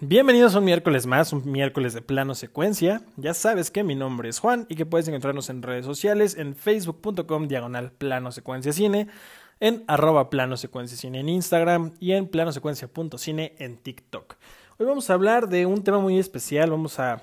Bienvenidos 0.00 0.54
a 0.54 0.58
un 0.58 0.64
miércoles 0.64 1.06
más, 1.06 1.32
un 1.32 1.50
miércoles 1.50 1.94
de 1.94 2.02
plano 2.02 2.34
secuencia. 2.34 3.02
Ya 3.16 3.32
sabes 3.32 3.70
que 3.70 3.84
mi 3.84 3.94
nombre 3.94 4.28
es 4.28 4.40
Juan 4.40 4.66
y 4.68 4.74
que 4.74 4.86
puedes 4.86 5.06
encontrarnos 5.06 5.48
en 5.50 5.62
redes 5.62 5.86
sociales 5.86 6.36
en 6.36 6.56
facebook.com 6.56 7.46
diagonal 7.46 7.92
plano 7.92 8.32
secuencia 8.32 8.72
cine, 8.72 9.06
en 9.60 9.84
arroba 9.86 10.30
plano 10.30 10.56
secuencia 10.56 10.98
cine 10.98 11.20
en 11.20 11.28
Instagram 11.28 11.92
y 12.00 12.12
en 12.12 12.26
planosecuencia.cine 12.26 13.54
en 13.58 13.76
TikTok. 13.76 14.34
Hoy 14.78 14.86
vamos 14.86 15.08
a 15.08 15.14
hablar 15.14 15.48
de 15.48 15.64
un 15.64 15.84
tema 15.84 16.00
muy 16.00 16.18
especial, 16.18 16.72
vamos 16.72 16.98
a 16.98 17.22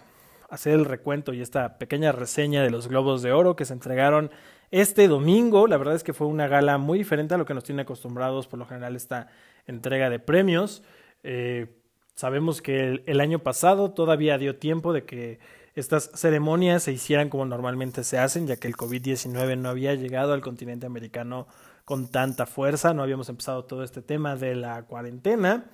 hacer 0.49 0.73
el 0.73 0.85
recuento 0.85 1.33
y 1.33 1.41
esta 1.41 1.77
pequeña 1.77 2.13
reseña 2.13 2.63
de 2.63 2.71
los 2.71 2.87
Globos 2.87 3.21
de 3.21 3.33
Oro 3.33 3.57
que 3.57 3.65
se 3.65 3.73
entregaron 3.73 4.31
este 4.71 5.09
domingo. 5.09 5.67
La 5.67 5.75
verdad 5.75 5.95
es 5.95 6.03
que 6.03 6.13
fue 6.13 6.27
una 6.27 6.47
gala 6.47 6.77
muy 6.77 6.97
diferente 6.97 7.35
a 7.35 7.37
lo 7.37 7.45
que 7.45 7.53
nos 7.53 7.65
tiene 7.65 7.81
acostumbrados 7.81 8.47
por 8.47 8.59
lo 8.59 8.65
general 8.65 8.95
esta 8.95 9.27
entrega 9.67 10.09
de 10.09 10.19
premios. 10.19 10.83
Eh, 11.23 11.80
Sabemos 12.15 12.61
que 12.61 13.01
el, 13.05 13.21
año 13.21 13.39
pasado 13.39 13.91
todavía 13.91 14.37
dio 14.37 14.57
tiempo 14.57 14.93
de 14.93 15.05
que 15.05 15.39
estas 15.75 16.11
ceremonias 16.13 16.83
se 16.83 16.91
hicieran 16.91 17.29
como 17.29 17.45
normalmente 17.45 18.03
se 18.03 18.17
hacen, 18.17 18.47
ya 18.47 18.57
que 18.57 18.67
el 18.67 18.75
COVID-19 18.75 19.57
no 19.57 19.69
había 19.69 19.95
llegado 19.95 20.33
al 20.33 20.41
continente 20.41 20.85
americano 20.85 21.47
con 21.85 22.09
tanta 22.09 22.45
fuerza, 22.45 22.93
no 22.93 23.03
habíamos 23.03 23.29
empezado 23.29 23.65
todo 23.65 23.83
este 23.83 24.01
tema 24.01 24.35
de 24.35 24.55
la 24.55 24.83
cuarentena. 24.83 25.65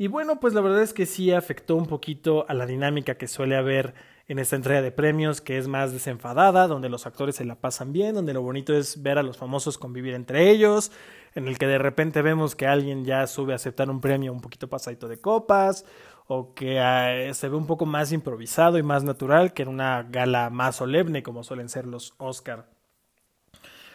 Y 0.00 0.08
bueno, 0.08 0.40
pues 0.40 0.54
la 0.54 0.62
verdad 0.62 0.80
es 0.80 0.94
que 0.94 1.04
sí 1.04 1.30
afectó 1.30 1.76
un 1.76 1.84
poquito 1.84 2.46
a 2.48 2.54
la 2.54 2.64
dinámica 2.64 3.16
que 3.16 3.28
suele 3.28 3.54
haber 3.54 3.92
en 4.28 4.38
esta 4.38 4.56
entrega 4.56 4.80
de 4.80 4.92
premios, 4.92 5.42
que 5.42 5.58
es 5.58 5.68
más 5.68 5.92
desenfadada, 5.92 6.68
donde 6.68 6.88
los 6.88 7.06
actores 7.06 7.36
se 7.36 7.44
la 7.44 7.56
pasan 7.56 7.92
bien, 7.92 8.14
donde 8.14 8.32
lo 8.32 8.40
bonito 8.40 8.72
es 8.72 9.02
ver 9.02 9.18
a 9.18 9.22
los 9.22 9.36
famosos 9.36 9.76
convivir 9.76 10.14
entre 10.14 10.48
ellos, 10.48 10.90
en 11.34 11.48
el 11.48 11.58
que 11.58 11.66
de 11.66 11.76
repente 11.76 12.22
vemos 12.22 12.56
que 12.56 12.66
alguien 12.66 13.04
ya 13.04 13.26
sube 13.26 13.52
a 13.52 13.56
aceptar 13.56 13.90
un 13.90 14.00
premio 14.00 14.32
un 14.32 14.40
poquito 14.40 14.70
pasadito 14.70 15.06
de 15.06 15.20
copas, 15.20 15.84
o 16.26 16.54
que 16.54 16.80
ah, 16.80 17.34
se 17.34 17.50
ve 17.50 17.56
un 17.56 17.66
poco 17.66 17.84
más 17.84 18.10
improvisado 18.10 18.78
y 18.78 18.82
más 18.82 19.04
natural 19.04 19.52
que 19.52 19.64
en 19.64 19.68
una 19.68 20.02
gala 20.04 20.48
más 20.48 20.76
solemne 20.76 21.22
como 21.22 21.44
suelen 21.44 21.68
ser 21.68 21.86
los 21.86 22.14
Oscar. 22.16 22.70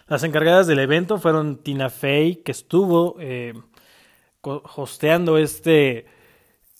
Las 0.08 0.24
encargadas 0.24 0.68
del 0.68 0.78
evento 0.78 1.18
fueron 1.18 1.64
Tina 1.64 1.90
Fey, 1.90 2.36
que 2.44 2.52
estuvo 2.52 3.16
eh, 3.20 3.56
hosteando 4.46 5.38
este, 5.38 6.06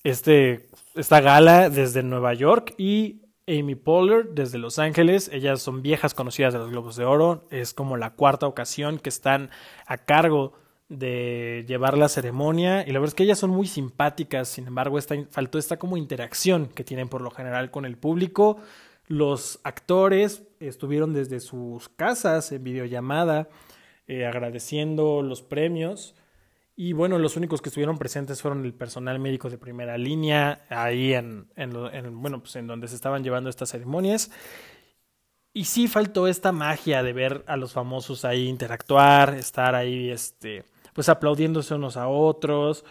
este, 0.04 0.68
esta 0.96 1.22
gala 1.22 1.70
desde 1.70 2.04
Nueva 2.04 2.34
York, 2.34 2.74
y 2.78 3.22
Amy 3.48 3.76
Poehler 3.76 4.30
desde 4.30 4.58
Los 4.58 4.80
Ángeles. 4.80 5.30
Ellas 5.32 5.62
son 5.62 5.82
viejas 5.82 6.14
conocidas 6.14 6.54
de 6.54 6.60
los 6.60 6.72
Globos 6.72 6.96
de 6.96 7.06
Oro. 7.06 7.48
Es 7.52 7.74
como 7.74 7.98
la 7.98 8.12
cuarta 8.12 8.48
ocasión 8.48 8.98
que 9.00 9.10
están 9.10 9.50
a 9.86 9.98
cargo 9.98 10.54
de 10.90 11.66
llevar 11.68 11.98
la 11.98 12.10
ceremonia. 12.10 12.82
Y 12.88 12.92
la 12.92 13.00
verdad 13.00 13.10
es 13.10 13.16
que 13.16 13.24
ellas 13.24 13.40
son 13.40 13.52
muy 13.52 13.68
simpáticas. 13.68 14.48
Sin 14.48 14.68
embargo, 14.68 14.98
faltó 15.30 15.60
esta 15.60 15.78
como 15.78 15.98
interacción 15.98 16.68
que 16.68 16.84
tienen 16.84 17.08
por 17.08 17.22
lo 17.22 17.30
general 17.30 17.70
con 17.72 17.86
el 17.86 17.98
público. 17.98 18.58
Los 19.08 19.60
actores 19.64 20.44
estuvieron 20.60 21.14
desde 21.14 21.40
sus 21.40 21.90
casas 21.90 22.52
en 22.52 22.64
videollamada 22.64 23.50
eh, 24.08 24.26
agradeciendo 24.26 25.22
los 25.22 25.44
premios. 25.44 26.16
Y 26.78 26.92
bueno, 26.92 27.18
los 27.20 27.38
únicos 27.38 27.62
que 27.62 27.70
estuvieron 27.70 27.98
presentes 27.98 28.42
fueron 28.42 28.66
el 28.66 28.74
personal 28.74 29.18
médico 29.18 29.50
de 29.50 29.58
primera 29.58 29.98
línea, 29.98 30.66
ahí 30.70 31.14
en, 31.14 31.48
en, 31.56 32.22
bueno, 32.22 32.42
pues 32.42 32.58
en 32.58 32.68
donde 32.68 32.90
se 32.90 32.96
estaban 32.96 33.24
llevando 33.24 33.50
estas 33.50 33.70
ceremonias. 33.70 34.30
Y 35.54 35.66
sí 35.66 35.88
faltó 35.88 36.28
esta 36.28 36.52
magia 36.52 37.02
de 37.02 37.14
ver 37.14 37.46
a 37.48 37.56
los 37.56 37.72
famosos 37.72 38.26
ahí 38.26 38.50
interactuar, 38.50 39.36
estar 39.36 39.74
ahí, 39.74 40.10
este, 40.12 40.66
pues 40.94 41.08
aplaudiéndose 41.08 41.76
unos 41.76 41.96
a 41.96 42.10
otros. 42.10 42.84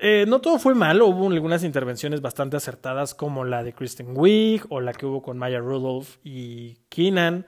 Eh, 0.00 0.24
no 0.28 0.40
todo 0.40 0.60
fue 0.60 0.76
malo, 0.76 1.06
hubo 1.06 1.28
algunas 1.28 1.64
intervenciones 1.64 2.20
bastante 2.20 2.56
acertadas 2.56 3.16
como 3.16 3.44
la 3.44 3.64
de 3.64 3.72
Kristen 3.72 4.16
Wiig 4.16 4.64
o 4.68 4.80
la 4.80 4.92
que 4.92 5.06
hubo 5.06 5.22
con 5.22 5.38
Maya 5.38 5.58
Rudolph 5.58 6.18
y 6.22 6.76
Keenan 6.88 7.46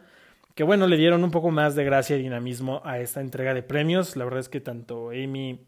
que 0.59 0.64
bueno, 0.64 0.89
le 0.89 0.97
dieron 0.97 1.23
un 1.23 1.31
poco 1.31 1.53
más 1.53 1.77
de 1.77 1.85
gracia 1.85 2.17
y 2.17 2.23
dinamismo 2.23 2.83
a 2.85 2.98
esta 2.98 3.20
entrega 3.20 3.55
de 3.55 3.63
premios. 3.63 4.17
La 4.17 4.24
verdad 4.24 4.41
es 4.41 4.48
que 4.48 4.61
tanto 4.61 5.11
Amy 5.11 5.64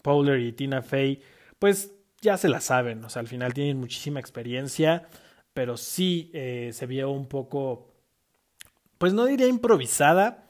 Powler 0.00 0.40
y 0.40 0.50
Tina 0.52 0.80
Fey, 0.80 1.20
pues 1.58 1.92
ya 2.22 2.38
se 2.38 2.48
la 2.48 2.62
saben, 2.62 3.04
o 3.04 3.10
sea, 3.10 3.20
al 3.20 3.28
final 3.28 3.52
tienen 3.52 3.78
muchísima 3.78 4.20
experiencia, 4.20 5.06
pero 5.52 5.76
sí 5.76 6.30
eh, 6.32 6.70
se 6.72 6.86
vio 6.86 7.10
un 7.10 7.26
poco, 7.26 7.92
pues 8.96 9.12
no 9.12 9.26
diría 9.26 9.46
improvisada, 9.46 10.48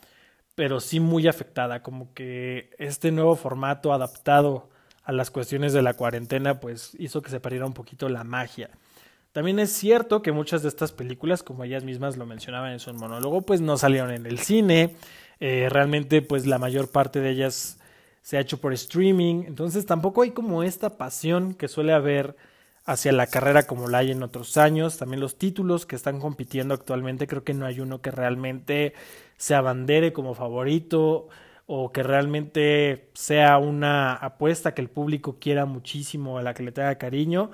pero 0.54 0.78
sí 0.78 1.00
muy 1.00 1.26
afectada, 1.26 1.82
como 1.82 2.14
que 2.14 2.70
este 2.78 3.10
nuevo 3.10 3.34
formato 3.34 3.92
adaptado 3.92 4.70
a 5.02 5.10
las 5.10 5.32
cuestiones 5.32 5.72
de 5.72 5.82
la 5.82 5.94
cuarentena, 5.94 6.60
pues 6.60 6.94
hizo 7.00 7.22
que 7.22 7.30
se 7.30 7.40
perdiera 7.40 7.66
un 7.66 7.74
poquito 7.74 8.08
la 8.08 8.22
magia. 8.22 8.70
También 9.34 9.58
es 9.58 9.72
cierto 9.72 10.22
que 10.22 10.30
muchas 10.30 10.62
de 10.62 10.68
estas 10.68 10.92
películas, 10.92 11.42
como 11.42 11.64
ellas 11.64 11.82
mismas 11.82 12.16
lo 12.16 12.24
mencionaban 12.24 12.70
en 12.70 12.78
su 12.78 12.94
monólogo, 12.94 13.42
pues 13.42 13.60
no 13.60 13.76
salieron 13.76 14.12
en 14.12 14.26
el 14.26 14.38
cine. 14.38 14.94
Eh, 15.40 15.66
realmente, 15.68 16.22
pues 16.22 16.46
la 16.46 16.60
mayor 16.60 16.88
parte 16.88 17.18
de 17.18 17.30
ellas 17.30 17.80
se 18.22 18.36
ha 18.36 18.40
hecho 18.40 18.60
por 18.60 18.72
streaming. 18.72 19.42
Entonces 19.48 19.86
tampoco 19.86 20.22
hay 20.22 20.30
como 20.30 20.62
esta 20.62 20.98
pasión 20.98 21.54
que 21.54 21.66
suele 21.66 21.92
haber 21.92 22.36
hacia 22.84 23.10
la 23.10 23.26
carrera 23.26 23.64
como 23.64 23.88
la 23.88 23.98
hay 23.98 24.12
en 24.12 24.22
otros 24.22 24.56
años. 24.56 24.98
También 24.98 25.18
los 25.18 25.36
títulos 25.36 25.84
que 25.84 25.96
están 25.96 26.20
compitiendo 26.20 26.72
actualmente, 26.72 27.26
creo 27.26 27.42
que 27.42 27.54
no 27.54 27.66
hay 27.66 27.80
uno 27.80 28.00
que 28.00 28.12
realmente 28.12 28.94
se 29.36 29.56
abandere 29.56 30.12
como 30.12 30.34
favorito 30.34 31.26
o 31.66 31.90
que 31.90 32.04
realmente 32.04 33.10
sea 33.14 33.58
una 33.58 34.14
apuesta 34.14 34.74
que 34.74 34.82
el 34.82 34.90
público 34.90 35.38
quiera 35.40 35.66
muchísimo, 35.66 36.38
a 36.38 36.42
la 36.42 36.54
que 36.54 36.62
le 36.62 36.70
tenga 36.70 36.96
cariño. 36.98 37.50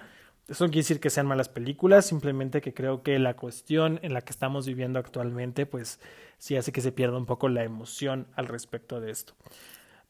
Eso 0.48 0.64
no 0.64 0.70
quiere 0.70 0.82
decir 0.82 1.00
que 1.00 1.10
sean 1.10 1.26
malas 1.26 1.48
películas, 1.48 2.06
simplemente 2.06 2.60
que 2.60 2.74
creo 2.74 3.02
que 3.02 3.18
la 3.18 3.36
cuestión 3.36 4.00
en 4.02 4.14
la 4.14 4.22
que 4.22 4.32
estamos 4.32 4.66
viviendo 4.66 4.98
actualmente, 4.98 5.64
pues 5.64 6.00
sí 6.38 6.56
hace 6.56 6.72
que 6.72 6.80
se 6.80 6.90
pierda 6.92 7.16
un 7.16 7.26
poco 7.26 7.48
la 7.48 7.62
emoción 7.62 8.26
al 8.34 8.46
respecto 8.46 9.00
de 9.00 9.10
esto. 9.12 9.34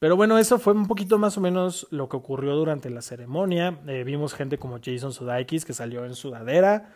Pero 0.01 0.17
bueno, 0.17 0.39
eso 0.39 0.59
fue 0.59 0.73
un 0.73 0.87
poquito 0.87 1.19
más 1.19 1.37
o 1.37 1.43
menos 1.43 1.87
lo 1.91 2.09
que 2.09 2.17
ocurrió 2.17 2.57
durante 2.57 2.89
la 2.89 3.03
ceremonia. 3.03 3.81
Eh, 3.87 4.03
vimos 4.03 4.33
gente 4.33 4.57
como 4.57 4.79
Jason 4.83 5.13
Sudeikis 5.13 5.67
que 5.67 5.75
salió 5.75 6.07
en 6.07 6.15
sudadera. 6.15 6.95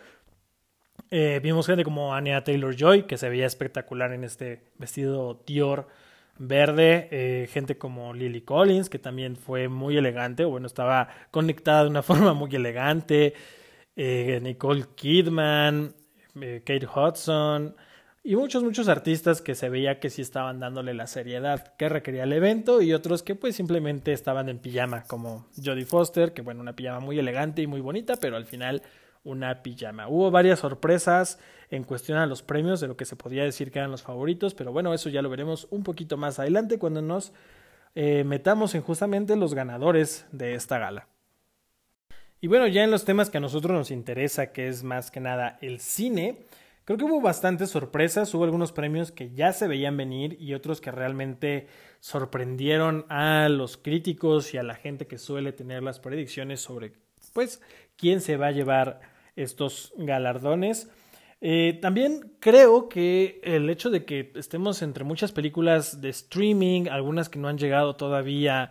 Eh, 1.10 1.38
vimos 1.42 1.66
gente 1.66 1.84
como 1.84 2.14
Anya 2.14 2.44
Taylor 2.44 2.74
Joy 2.74 3.02
que 3.02 3.18
se 3.18 3.28
veía 3.28 3.44
espectacular 3.44 4.12
en 4.12 4.24
este 4.24 4.72
vestido 4.78 5.42
Dior 5.46 5.86
verde, 6.38 7.08
eh, 7.10 7.48
gente 7.50 7.78
como 7.78 8.12
Lily 8.12 8.42
Collins, 8.42 8.90
que 8.90 8.98
también 8.98 9.36
fue 9.36 9.68
muy 9.68 9.96
elegante, 9.96 10.44
bueno, 10.44 10.66
estaba 10.66 11.08
conectada 11.30 11.84
de 11.84 11.90
una 11.90 12.02
forma 12.02 12.34
muy 12.34 12.54
elegante, 12.54 13.34
eh, 13.96 14.40
Nicole 14.42 14.86
Kidman, 14.94 15.94
eh, 16.40 16.62
Kate 16.64 16.86
Hudson, 16.86 17.76
y 18.26 18.36
muchos, 18.36 18.62
muchos 18.62 18.88
artistas 18.88 19.42
que 19.42 19.54
se 19.54 19.68
veía 19.68 20.00
que 20.00 20.08
sí 20.08 20.22
estaban 20.22 20.58
dándole 20.58 20.94
la 20.94 21.06
seriedad 21.06 21.74
que 21.76 21.88
requería 21.90 22.24
el 22.24 22.32
evento, 22.32 22.82
y 22.82 22.92
otros 22.92 23.22
que 23.22 23.34
pues 23.34 23.54
simplemente 23.54 24.12
estaban 24.12 24.48
en 24.48 24.58
pijama, 24.58 25.04
como 25.04 25.46
Jodie 25.62 25.84
Foster, 25.84 26.32
que 26.32 26.42
bueno, 26.42 26.60
una 26.60 26.74
pijama 26.74 27.00
muy 27.00 27.18
elegante 27.18 27.62
y 27.62 27.66
muy 27.66 27.80
bonita, 27.80 28.16
pero 28.16 28.36
al 28.36 28.46
final 28.46 28.82
una 29.24 29.62
pijama. 29.62 30.08
Hubo 30.08 30.30
varias 30.30 30.60
sorpresas 30.60 31.38
en 31.70 31.84
cuestión 31.84 32.18
a 32.18 32.26
los 32.26 32.42
premios 32.42 32.80
de 32.80 32.88
lo 32.88 32.96
que 32.96 33.06
se 33.06 33.16
podía 33.16 33.42
decir 33.42 33.72
que 33.72 33.78
eran 33.78 33.90
los 33.90 34.02
favoritos, 34.02 34.54
pero 34.54 34.72
bueno, 34.72 34.94
eso 34.94 35.08
ya 35.08 35.22
lo 35.22 35.30
veremos 35.30 35.66
un 35.70 35.82
poquito 35.82 36.16
más 36.16 36.38
adelante 36.38 36.78
cuando 36.78 37.02
nos 37.02 37.32
eh, 37.94 38.24
metamos 38.24 38.74
en 38.74 38.82
justamente 38.82 39.34
los 39.36 39.54
ganadores 39.54 40.26
de 40.30 40.54
esta 40.54 40.78
gala. 40.78 41.08
Y 42.40 42.46
bueno, 42.46 42.66
ya 42.66 42.84
en 42.84 42.90
los 42.90 43.06
temas 43.06 43.30
que 43.30 43.38
a 43.38 43.40
nosotros 43.40 43.72
nos 43.72 43.90
interesa, 43.90 44.52
que 44.52 44.68
es 44.68 44.82
más 44.82 45.10
que 45.10 45.20
nada 45.20 45.56
el 45.62 45.80
cine, 45.80 46.40
creo 46.84 46.98
que 46.98 47.04
hubo 47.04 47.22
bastantes 47.22 47.70
sorpresas, 47.70 48.34
hubo 48.34 48.44
algunos 48.44 48.72
premios 48.72 49.10
que 49.12 49.30
ya 49.30 49.52
se 49.54 49.66
veían 49.66 49.96
venir 49.96 50.36
y 50.38 50.52
otros 50.52 50.82
que 50.82 50.90
realmente 50.90 51.68
sorprendieron 52.00 53.06
a 53.08 53.48
los 53.48 53.78
críticos 53.78 54.52
y 54.52 54.58
a 54.58 54.62
la 54.62 54.74
gente 54.74 55.06
que 55.06 55.16
suele 55.16 55.52
tener 55.52 55.82
las 55.82 56.00
predicciones 56.00 56.60
sobre 56.60 56.92
pues 57.32 57.62
quién 57.96 58.20
se 58.20 58.36
va 58.36 58.48
a 58.48 58.52
llevar 58.52 59.13
estos 59.36 59.92
galardones. 59.96 60.90
Eh, 61.40 61.78
también 61.82 62.36
creo 62.40 62.88
que 62.88 63.40
el 63.42 63.68
hecho 63.68 63.90
de 63.90 64.04
que 64.04 64.32
estemos 64.34 64.80
entre 64.82 65.04
muchas 65.04 65.32
películas 65.32 66.00
de 66.00 66.08
streaming, 66.08 66.88
algunas 66.88 67.28
que 67.28 67.38
no 67.38 67.48
han 67.48 67.58
llegado 67.58 67.96
todavía 67.96 68.70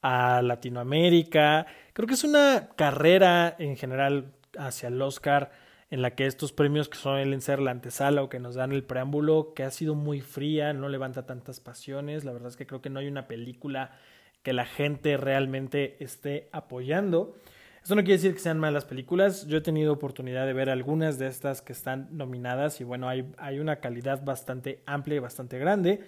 a 0.00 0.40
Latinoamérica, 0.42 1.66
creo 1.92 2.06
que 2.06 2.14
es 2.14 2.24
una 2.24 2.70
carrera 2.76 3.54
en 3.58 3.76
general 3.76 4.32
hacia 4.56 4.88
el 4.88 5.00
Oscar 5.02 5.52
en 5.90 6.02
la 6.02 6.14
que 6.14 6.26
estos 6.26 6.52
premios 6.52 6.88
que 6.88 6.96
suelen 6.96 7.40
ser 7.40 7.60
la 7.60 7.70
antesala 7.70 8.22
o 8.22 8.28
que 8.28 8.40
nos 8.40 8.54
dan 8.54 8.72
el 8.72 8.84
preámbulo, 8.84 9.52
que 9.54 9.62
ha 9.62 9.70
sido 9.70 9.94
muy 9.94 10.20
fría, 10.20 10.72
no 10.72 10.88
levanta 10.88 11.26
tantas 11.26 11.60
pasiones, 11.60 12.24
la 12.24 12.32
verdad 12.32 12.48
es 12.48 12.56
que 12.56 12.66
creo 12.66 12.80
que 12.80 12.90
no 12.90 13.00
hay 13.00 13.06
una 13.06 13.28
película 13.28 13.98
que 14.42 14.52
la 14.52 14.66
gente 14.66 15.16
realmente 15.16 15.96
esté 16.02 16.48
apoyando. 16.52 17.36
Esto 17.84 17.96
no 17.96 18.00
quiere 18.00 18.14
decir 18.14 18.32
que 18.32 18.40
sean 18.40 18.58
malas 18.58 18.86
películas. 18.86 19.46
Yo 19.46 19.58
he 19.58 19.60
tenido 19.60 19.92
oportunidad 19.92 20.46
de 20.46 20.54
ver 20.54 20.70
algunas 20.70 21.18
de 21.18 21.26
estas 21.26 21.60
que 21.60 21.74
están 21.74 22.08
nominadas 22.12 22.80
y 22.80 22.84
bueno, 22.84 23.10
hay, 23.10 23.30
hay 23.36 23.58
una 23.58 23.76
calidad 23.76 24.24
bastante 24.24 24.82
amplia 24.86 25.16
y 25.16 25.18
bastante 25.18 25.58
grande, 25.58 26.00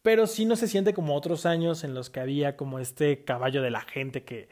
pero 0.00 0.28
sí 0.28 0.44
no 0.44 0.54
se 0.54 0.68
siente 0.68 0.94
como 0.94 1.16
otros 1.16 1.44
años 1.44 1.82
en 1.82 1.92
los 1.92 2.08
que 2.08 2.20
había 2.20 2.56
como 2.56 2.78
este 2.78 3.24
caballo 3.24 3.62
de 3.62 3.72
la 3.72 3.80
gente 3.80 4.22
que, 4.22 4.48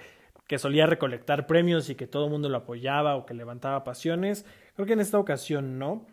que 0.49 0.58
solía 0.58 0.87
recolectar 0.87 1.46
premios 1.46 1.88
y 1.88 1.94
que 1.94 2.08
todo 2.08 2.25
el 2.25 2.32
mundo 2.32 2.49
lo 2.49 2.56
apoyaba 2.56 3.14
o 3.14 3.26
que 3.26 3.34
levantaba 3.34 3.84
pasiones. 3.84 4.44
Creo 4.75 4.84
que 4.84 4.94
en 4.94 5.00
esta 5.00 5.20
ocasión 5.20 5.79
no. 5.79 6.05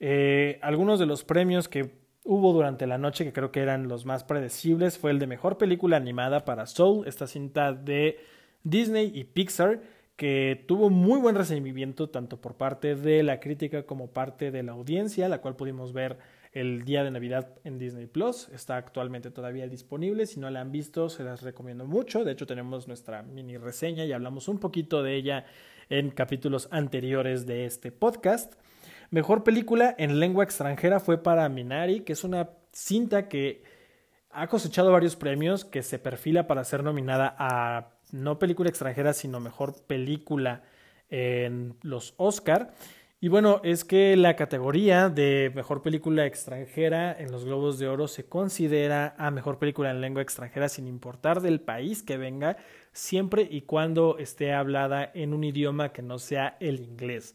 Eh, 0.00 0.58
algunos 0.60 0.98
de 0.98 1.06
los 1.06 1.24
premios 1.24 1.66
que 1.66 1.94
hubo 2.24 2.52
durante 2.52 2.86
la 2.86 2.98
noche, 2.98 3.24
que 3.24 3.32
creo 3.32 3.52
que 3.52 3.60
eran 3.60 3.88
los 3.88 4.04
más 4.04 4.24
predecibles, 4.24 4.98
fue 4.98 5.12
el 5.12 5.18
de 5.18 5.26
mejor 5.26 5.56
película 5.56 5.96
animada 5.96 6.44
para 6.44 6.66
Soul, 6.66 7.08
esta 7.08 7.26
cinta 7.26 7.72
de 7.72 8.18
Disney 8.64 9.10
y 9.14 9.24
Pixar, 9.24 9.80
que 10.20 10.62
tuvo 10.68 10.90
muy 10.90 11.18
buen 11.18 11.34
recibimiento 11.34 12.10
tanto 12.10 12.42
por 12.42 12.58
parte 12.58 12.94
de 12.94 13.22
la 13.22 13.40
crítica 13.40 13.84
como 13.84 14.08
parte 14.12 14.50
de 14.50 14.62
la 14.62 14.72
audiencia, 14.72 15.30
la 15.30 15.40
cual 15.40 15.56
pudimos 15.56 15.94
ver 15.94 16.18
el 16.52 16.84
día 16.84 17.02
de 17.02 17.10
Navidad 17.10 17.54
en 17.64 17.78
Disney 17.78 18.04
Plus. 18.04 18.50
Está 18.50 18.76
actualmente 18.76 19.30
todavía 19.30 19.66
disponible. 19.66 20.26
Si 20.26 20.38
no 20.38 20.50
la 20.50 20.60
han 20.60 20.72
visto, 20.72 21.08
se 21.08 21.24
las 21.24 21.40
recomiendo 21.40 21.86
mucho. 21.86 22.22
De 22.22 22.32
hecho, 22.32 22.46
tenemos 22.46 22.86
nuestra 22.86 23.22
mini 23.22 23.56
reseña 23.56 24.04
y 24.04 24.12
hablamos 24.12 24.46
un 24.48 24.58
poquito 24.58 25.02
de 25.02 25.16
ella 25.16 25.46
en 25.88 26.10
capítulos 26.10 26.68
anteriores 26.70 27.46
de 27.46 27.64
este 27.64 27.90
podcast. 27.90 28.56
Mejor 29.08 29.42
película 29.42 29.94
en 29.96 30.20
lengua 30.20 30.44
extranjera 30.44 31.00
fue 31.00 31.22
para 31.22 31.48
Minari, 31.48 32.00
que 32.00 32.12
es 32.12 32.24
una 32.24 32.50
cinta 32.72 33.26
que 33.26 33.62
ha 34.32 34.48
cosechado 34.48 34.92
varios 34.92 35.16
premios, 35.16 35.64
que 35.64 35.82
se 35.82 35.98
perfila 35.98 36.46
para 36.46 36.64
ser 36.64 36.84
nominada 36.84 37.34
a 37.38 37.94
no 38.12 38.38
película 38.38 38.68
extranjera, 38.68 39.12
sino 39.12 39.40
mejor 39.40 39.74
película 39.86 40.62
en 41.10 41.76
los 41.82 42.14
Oscar. 42.16 42.72
Y 43.22 43.28
bueno, 43.28 43.60
es 43.64 43.84
que 43.84 44.16
la 44.16 44.34
categoría 44.34 45.10
de 45.10 45.52
mejor 45.54 45.82
película 45.82 46.24
extranjera 46.24 47.14
en 47.18 47.30
los 47.30 47.44
Globos 47.44 47.78
de 47.78 47.86
Oro 47.86 48.08
se 48.08 48.24
considera 48.24 49.14
a 49.18 49.30
mejor 49.30 49.58
película 49.58 49.90
en 49.90 50.00
lengua 50.00 50.22
extranjera 50.22 50.70
sin 50.70 50.86
importar 50.86 51.42
del 51.42 51.60
país 51.60 52.02
que 52.02 52.16
venga, 52.16 52.56
siempre 52.92 53.46
y 53.50 53.62
cuando 53.62 54.16
esté 54.16 54.54
hablada 54.54 55.10
en 55.12 55.34
un 55.34 55.44
idioma 55.44 55.92
que 55.92 56.00
no 56.00 56.18
sea 56.18 56.56
el 56.60 56.80
inglés. 56.80 57.34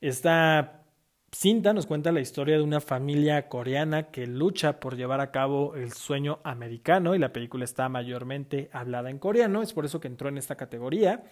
Esta 0.00 0.84
cinta 1.32 1.72
nos 1.72 1.86
cuenta 1.86 2.12
la 2.12 2.20
historia 2.20 2.56
de 2.56 2.62
una 2.62 2.80
familia 2.80 3.48
coreana 3.48 4.10
que 4.10 4.26
lucha 4.26 4.80
por 4.80 4.96
llevar 4.96 5.20
a 5.20 5.30
cabo 5.30 5.74
el 5.76 5.92
sueño 5.92 6.40
americano 6.44 7.14
y 7.14 7.18
la 7.18 7.32
película 7.32 7.64
está 7.64 7.88
mayormente 7.88 8.70
hablada 8.72 9.10
en 9.10 9.18
coreano, 9.18 9.62
es 9.62 9.72
por 9.72 9.84
eso 9.84 10.00
que 10.00 10.08
entró 10.08 10.28
en 10.28 10.38
esta 10.38 10.56
categoría. 10.56 11.24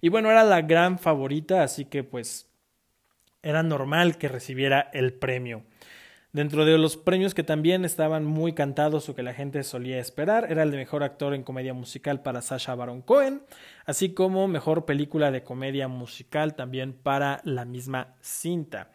Y 0.00 0.08
bueno, 0.08 0.30
era 0.30 0.44
la 0.44 0.62
gran 0.62 0.98
favorita, 0.98 1.62
así 1.62 1.84
que 1.84 2.02
pues 2.02 2.48
era 3.42 3.62
normal 3.62 4.18
que 4.18 4.28
recibiera 4.28 4.90
el 4.92 5.12
premio. 5.12 5.64
Dentro 6.32 6.64
de 6.64 6.78
los 6.78 6.96
premios 6.96 7.34
que 7.34 7.42
también 7.42 7.84
estaban 7.84 8.24
muy 8.24 8.54
cantados 8.54 9.06
o 9.08 9.14
que 9.14 9.22
la 9.22 9.34
gente 9.34 9.62
solía 9.62 9.98
esperar, 9.98 10.46
era 10.50 10.62
el 10.62 10.70
de 10.70 10.78
mejor 10.78 11.02
actor 11.02 11.34
en 11.34 11.42
comedia 11.42 11.74
musical 11.74 12.22
para 12.22 12.40
Sasha 12.40 12.74
Baron 12.74 13.02
Cohen, 13.02 13.42
así 13.84 14.14
como 14.14 14.48
mejor 14.48 14.86
película 14.86 15.30
de 15.30 15.42
comedia 15.42 15.88
musical 15.88 16.54
también 16.54 16.94
para 16.94 17.42
la 17.44 17.66
misma 17.66 18.14
cinta. 18.22 18.90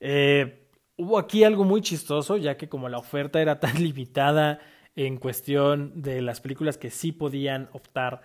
Eh, 0.00 0.68
hubo 0.96 1.18
aquí 1.18 1.44
algo 1.44 1.64
muy 1.64 1.82
chistoso, 1.82 2.36
ya 2.36 2.56
que 2.56 2.68
como 2.68 2.88
la 2.88 2.98
oferta 2.98 3.40
era 3.40 3.60
tan 3.60 3.74
limitada 3.82 4.58
en 4.96 5.18
cuestión 5.18 6.02
de 6.02 6.20
las 6.22 6.40
películas 6.40 6.78
que 6.78 6.90
sí 6.90 7.12
podían 7.12 7.68
optar 7.72 8.22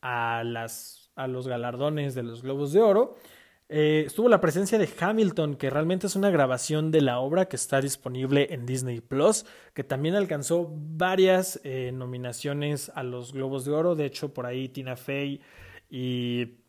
a, 0.00 0.42
las, 0.44 1.10
a 1.14 1.26
los 1.26 1.46
galardones 1.46 2.14
de 2.14 2.22
los 2.22 2.42
Globos 2.42 2.72
de 2.72 2.80
Oro, 2.80 3.16
eh, 3.68 4.04
estuvo 4.06 4.28
la 4.28 4.40
presencia 4.40 4.78
de 4.78 4.88
Hamilton, 4.98 5.56
que 5.56 5.70
realmente 5.70 6.06
es 6.06 6.14
una 6.14 6.30
grabación 6.30 6.92
de 6.92 7.00
la 7.00 7.18
obra 7.18 7.46
que 7.46 7.56
está 7.56 7.80
disponible 7.80 8.48
en 8.54 8.64
Disney 8.64 9.00
Plus, 9.00 9.44
que 9.74 9.82
también 9.82 10.14
alcanzó 10.14 10.70
varias 10.72 11.60
eh, 11.64 11.90
nominaciones 11.92 12.92
a 12.94 13.02
los 13.02 13.32
Globos 13.32 13.64
de 13.64 13.72
Oro. 13.72 13.96
De 13.96 14.06
hecho, 14.06 14.32
por 14.32 14.46
ahí 14.46 14.68
Tina 14.68 14.94
Fey 14.94 15.40
y 15.90 16.65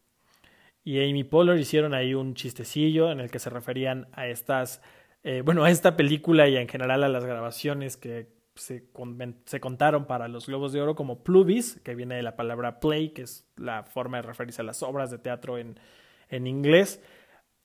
y 0.88 1.04
Amy 1.04 1.26
Poehler 1.26 1.60
hicieron 1.60 1.94
ahí 1.94 2.14
un 2.14 2.34
chistecillo 2.34 3.12
en 3.12 3.20
el 3.20 3.30
que 3.30 3.40
se 3.40 3.50
referían 3.50 4.08
a 4.14 4.28
estas, 4.28 4.82
eh, 5.22 5.42
bueno, 5.44 5.66
a 5.66 5.70
esta 5.70 5.98
película 5.98 6.48
y 6.48 6.56
en 6.56 6.70
general 6.70 7.04
a 7.04 7.10
las 7.10 7.26
grabaciones 7.26 7.98
que 7.98 8.30
se, 8.56 8.88
se, 9.44 9.60
contaron 9.60 10.08
para 10.08 10.30
los 10.30 10.48
Globos 10.48 10.72
de 10.72 10.82
Oro 10.82 10.96
como 10.96 11.26
plubis, 11.26 11.82
que 11.84 11.94
viene 11.94 12.16
de 12.16 12.24
la 12.24 12.38
palabra 12.38 12.80
play, 12.80 13.10
que 13.10 13.24
es 13.24 13.46
la 13.58 13.84
forma 13.84 14.22
de 14.22 14.28
referirse 14.30 14.62
a 14.62 14.64
las 14.64 14.82
obras 14.82 15.12
de 15.12 15.18
teatro 15.18 15.58
en, 15.58 15.78
en 16.30 16.48
inglés, 16.48 17.04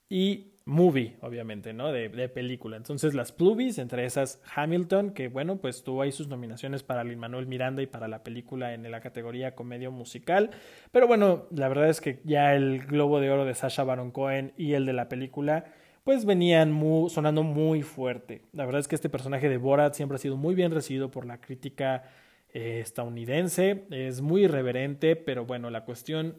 y 0.08 0.51
movie, 0.64 1.16
obviamente, 1.20 1.72
¿no? 1.72 1.92
De, 1.92 2.08
de 2.08 2.28
película. 2.28 2.76
Entonces, 2.76 3.14
las 3.14 3.32
Plubis, 3.32 3.78
entre 3.78 4.04
esas 4.04 4.40
Hamilton, 4.54 5.10
que 5.10 5.28
bueno, 5.28 5.56
pues 5.56 5.82
tuvo 5.82 6.02
ahí 6.02 6.12
sus 6.12 6.28
nominaciones 6.28 6.82
para 6.82 7.04
Lin 7.04 7.18
Manuel 7.18 7.46
Miranda 7.46 7.82
y 7.82 7.86
para 7.86 8.08
la 8.08 8.22
película 8.22 8.74
en 8.74 8.88
la 8.90 9.00
categoría 9.00 9.54
comedia 9.54 9.90
musical. 9.90 10.50
Pero 10.90 11.06
bueno, 11.06 11.46
la 11.50 11.68
verdad 11.68 11.88
es 11.88 12.00
que 12.00 12.20
ya 12.24 12.54
el 12.54 12.86
Globo 12.86 13.20
de 13.20 13.30
Oro 13.30 13.44
de 13.44 13.54
Sasha 13.54 13.84
Baron 13.84 14.10
Cohen 14.10 14.52
y 14.56 14.74
el 14.74 14.86
de 14.86 14.92
la 14.92 15.08
película, 15.08 15.64
pues 16.04 16.24
venían 16.24 16.80
sonando 17.08 17.42
muy 17.42 17.82
fuerte. 17.82 18.42
La 18.52 18.64
verdad 18.64 18.80
es 18.80 18.88
que 18.88 18.94
este 18.94 19.08
personaje 19.08 19.48
de 19.48 19.56
Borat 19.56 19.94
siempre 19.94 20.16
ha 20.16 20.18
sido 20.18 20.36
muy 20.36 20.54
bien 20.54 20.72
recibido 20.72 21.10
por 21.10 21.26
la 21.26 21.40
crítica 21.40 22.04
eh, 22.52 22.80
estadounidense. 22.80 23.84
Es 23.90 24.20
muy 24.20 24.44
irreverente, 24.44 25.16
pero 25.16 25.44
bueno, 25.46 25.70
la 25.70 25.84
cuestión 25.84 26.36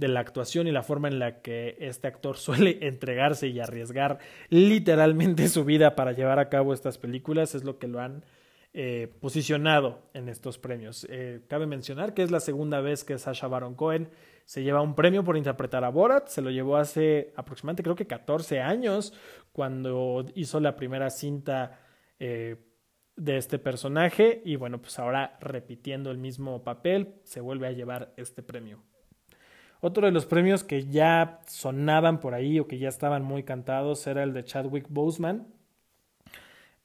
de 0.00 0.08
la 0.08 0.20
actuación 0.20 0.66
y 0.66 0.72
la 0.72 0.82
forma 0.82 1.08
en 1.08 1.18
la 1.18 1.42
que 1.42 1.76
este 1.78 2.08
actor 2.08 2.36
suele 2.38 2.78
entregarse 2.80 3.46
y 3.48 3.60
arriesgar 3.60 4.18
literalmente 4.48 5.48
su 5.48 5.64
vida 5.64 5.94
para 5.94 6.12
llevar 6.12 6.38
a 6.38 6.48
cabo 6.48 6.74
estas 6.74 6.98
películas 6.98 7.54
es 7.54 7.62
lo 7.62 7.78
que 7.78 7.86
lo 7.86 8.00
han 8.00 8.24
eh, 8.72 9.12
posicionado 9.20 10.10
en 10.14 10.28
estos 10.28 10.58
premios. 10.58 11.06
Eh, 11.10 11.42
cabe 11.48 11.66
mencionar 11.66 12.14
que 12.14 12.22
es 12.22 12.30
la 12.30 12.40
segunda 12.40 12.80
vez 12.80 13.04
que 13.04 13.18
Sasha 13.18 13.46
Baron 13.46 13.74
Cohen 13.74 14.08
se 14.46 14.62
lleva 14.62 14.80
un 14.80 14.94
premio 14.94 15.22
por 15.22 15.36
interpretar 15.36 15.84
a 15.84 15.90
Borat. 15.90 16.28
Se 16.28 16.40
lo 16.40 16.50
llevó 16.50 16.76
hace 16.76 17.32
aproximadamente 17.36 17.82
creo 17.82 17.96
que 17.96 18.06
14 18.06 18.60
años 18.60 19.12
cuando 19.52 20.24
hizo 20.34 20.60
la 20.60 20.76
primera 20.76 21.10
cinta 21.10 21.80
eh, 22.18 22.56
de 23.16 23.36
este 23.36 23.58
personaje 23.58 24.40
y 24.44 24.56
bueno 24.56 24.80
pues 24.80 24.98
ahora 24.98 25.36
repitiendo 25.40 26.10
el 26.10 26.18
mismo 26.18 26.64
papel 26.64 27.16
se 27.24 27.40
vuelve 27.40 27.66
a 27.66 27.72
llevar 27.72 28.14
este 28.16 28.42
premio. 28.42 28.82
Otro 29.80 30.06
de 30.06 30.12
los 30.12 30.26
premios 30.26 30.62
que 30.62 30.86
ya 30.86 31.40
sonaban 31.46 32.20
por 32.20 32.34
ahí 32.34 32.60
o 32.60 32.68
que 32.68 32.78
ya 32.78 32.88
estaban 32.88 33.22
muy 33.22 33.42
cantados 33.42 34.06
era 34.06 34.22
el 34.22 34.34
de 34.34 34.44
Chadwick 34.44 34.86
Boseman. 34.90 35.46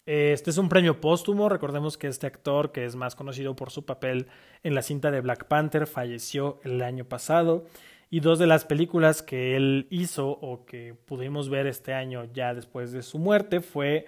Este 0.05 0.51
es 0.51 0.57
un 0.57 0.69
premio 0.69 1.01
póstumo. 1.01 1.49
Recordemos 1.49 1.97
que 1.97 2.07
este 2.07 2.27
actor, 2.27 2.71
que 2.71 2.85
es 2.85 2.95
más 2.95 3.15
conocido 3.15 3.55
por 3.55 3.71
su 3.71 3.85
papel 3.85 4.27
en 4.63 4.75
la 4.75 4.81
cinta 4.81 5.11
de 5.11 5.19
Black 5.19 5.45
Panther, 5.45 5.87
falleció 5.87 6.59
el 6.63 6.81
año 6.81 7.05
pasado. 7.05 7.65
Y 8.09 8.21
dos 8.21 8.39
de 8.39 8.47
las 8.47 8.65
películas 8.65 9.21
que 9.23 9.57
él 9.57 9.87
hizo 9.89 10.29
o 10.29 10.65
que 10.65 10.93
pudimos 10.93 11.49
ver 11.49 11.67
este 11.67 11.93
año 11.93 12.25
ya 12.33 12.53
después 12.53 12.91
de 12.91 13.01
su 13.01 13.17
muerte 13.17 13.61
fue 13.61 14.05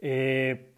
eh, 0.00 0.72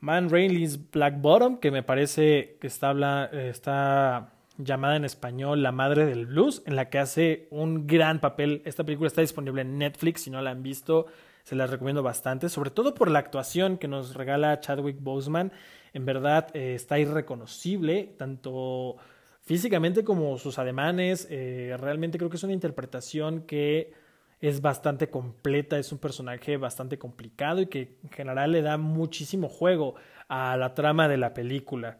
Man 0.00 0.30
Rainey's 0.30 0.90
Black 0.90 1.20
Bottom, 1.20 1.58
que 1.58 1.70
me 1.70 1.82
parece 1.82 2.56
que 2.60 2.66
está, 2.66 3.26
está 3.30 4.31
llamada 4.58 4.96
en 4.96 5.04
español 5.04 5.62
La 5.62 5.72
Madre 5.72 6.06
del 6.06 6.26
Blues, 6.26 6.62
en 6.66 6.76
la 6.76 6.90
que 6.90 6.98
hace 6.98 7.48
un 7.50 7.86
gran 7.86 8.20
papel. 8.20 8.62
Esta 8.64 8.84
película 8.84 9.08
está 9.08 9.20
disponible 9.20 9.62
en 9.62 9.78
Netflix, 9.78 10.22
si 10.22 10.30
no 10.30 10.40
la 10.42 10.50
han 10.50 10.62
visto, 10.62 11.06
se 11.44 11.56
la 11.56 11.66
recomiendo 11.66 12.02
bastante, 12.02 12.48
sobre 12.48 12.70
todo 12.70 12.94
por 12.94 13.10
la 13.10 13.18
actuación 13.18 13.78
que 13.78 13.88
nos 13.88 14.14
regala 14.14 14.60
Chadwick 14.60 14.98
Boseman. 15.00 15.52
En 15.92 16.04
verdad 16.04 16.48
eh, 16.54 16.74
está 16.74 16.98
irreconocible, 16.98 18.14
tanto 18.16 18.96
físicamente 19.42 20.04
como 20.04 20.38
sus 20.38 20.58
ademanes. 20.58 21.26
Eh, 21.30 21.76
realmente 21.78 22.18
creo 22.18 22.30
que 22.30 22.36
es 22.36 22.44
una 22.44 22.52
interpretación 22.52 23.42
que 23.42 23.92
es 24.40 24.60
bastante 24.60 25.08
completa, 25.08 25.78
es 25.78 25.92
un 25.92 25.98
personaje 25.98 26.56
bastante 26.56 26.98
complicado 26.98 27.60
y 27.60 27.66
que 27.66 27.98
en 28.02 28.10
general 28.10 28.52
le 28.52 28.62
da 28.62 28.76
muchísimo 28.76 29.48
juego 29.48 29.94
a 30.28 30.56
la 30.56 30.74
trama 30.74 31.08
de 31.08 31.16
la 31.16 31.32
película. 31.32 31.98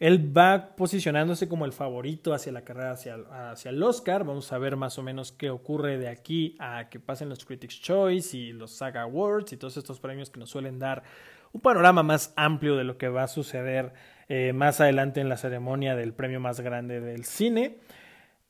Él 0.00 0.36
va 0.36 0.74
posicionándose 0.76 1.48
como 1.48 1.64
el 1.64 1.72
favorito 1.72 2.34
hacia 2.34 2.52
la 2.52 2.64
carrera 2.64 2.92
hacia, 2.92 3.70
el 3.70 3.82
Oscar. 3.82 4.24
Vamos 4.24 4.52
a 4.52 4.58
ver 4.58 4.76
más 4.76 4.98
o 4.98 5.02
menos 5.02 5.30
qué 5.30 5.50
ocurre 5.50 5.98
de 5.98 6.08
aquí 6.08 6.56
a 6.58 6.88
que 6.88 6.98
pasen 6.98 7.28
los 7.28 7.44
Critics' 7.44 7.80
Choice 7.80 8.36
y 8.36 8.52
los 8.52 8.72
Saga 8.72 9.02
Awards 9.02 9.52
y 9.52 9.56
todos 9.56 9.76
estos 9.76 10.00
premios 10.00 10.30
que 10.30 10.40
nos 10.40 10.50
suelen 10.50 10.78
dar 10.78 11.04
un 11.52 11.60
panorama 11.60 12.02
más 12.02 12.32
amplio 12.36 12.76
de 12.76 12.82
lo 12.82 12.98
que 12.98 13.08
va 13.08 13.22
a 13.22 13.28
suceder 13.28 13.92
eh, 14.28 14.52
más 14.52 14.80
adelante 14.80 15.20
en 15.20 15.28
la 15.28 15.36
ceremonia 15.36 15.94
del 15.94 16.12
premio 16.12 16.40
más 16.40 16.60
grande 16.60 17.00
del 17.00 17.24
cine. 17.24 17.78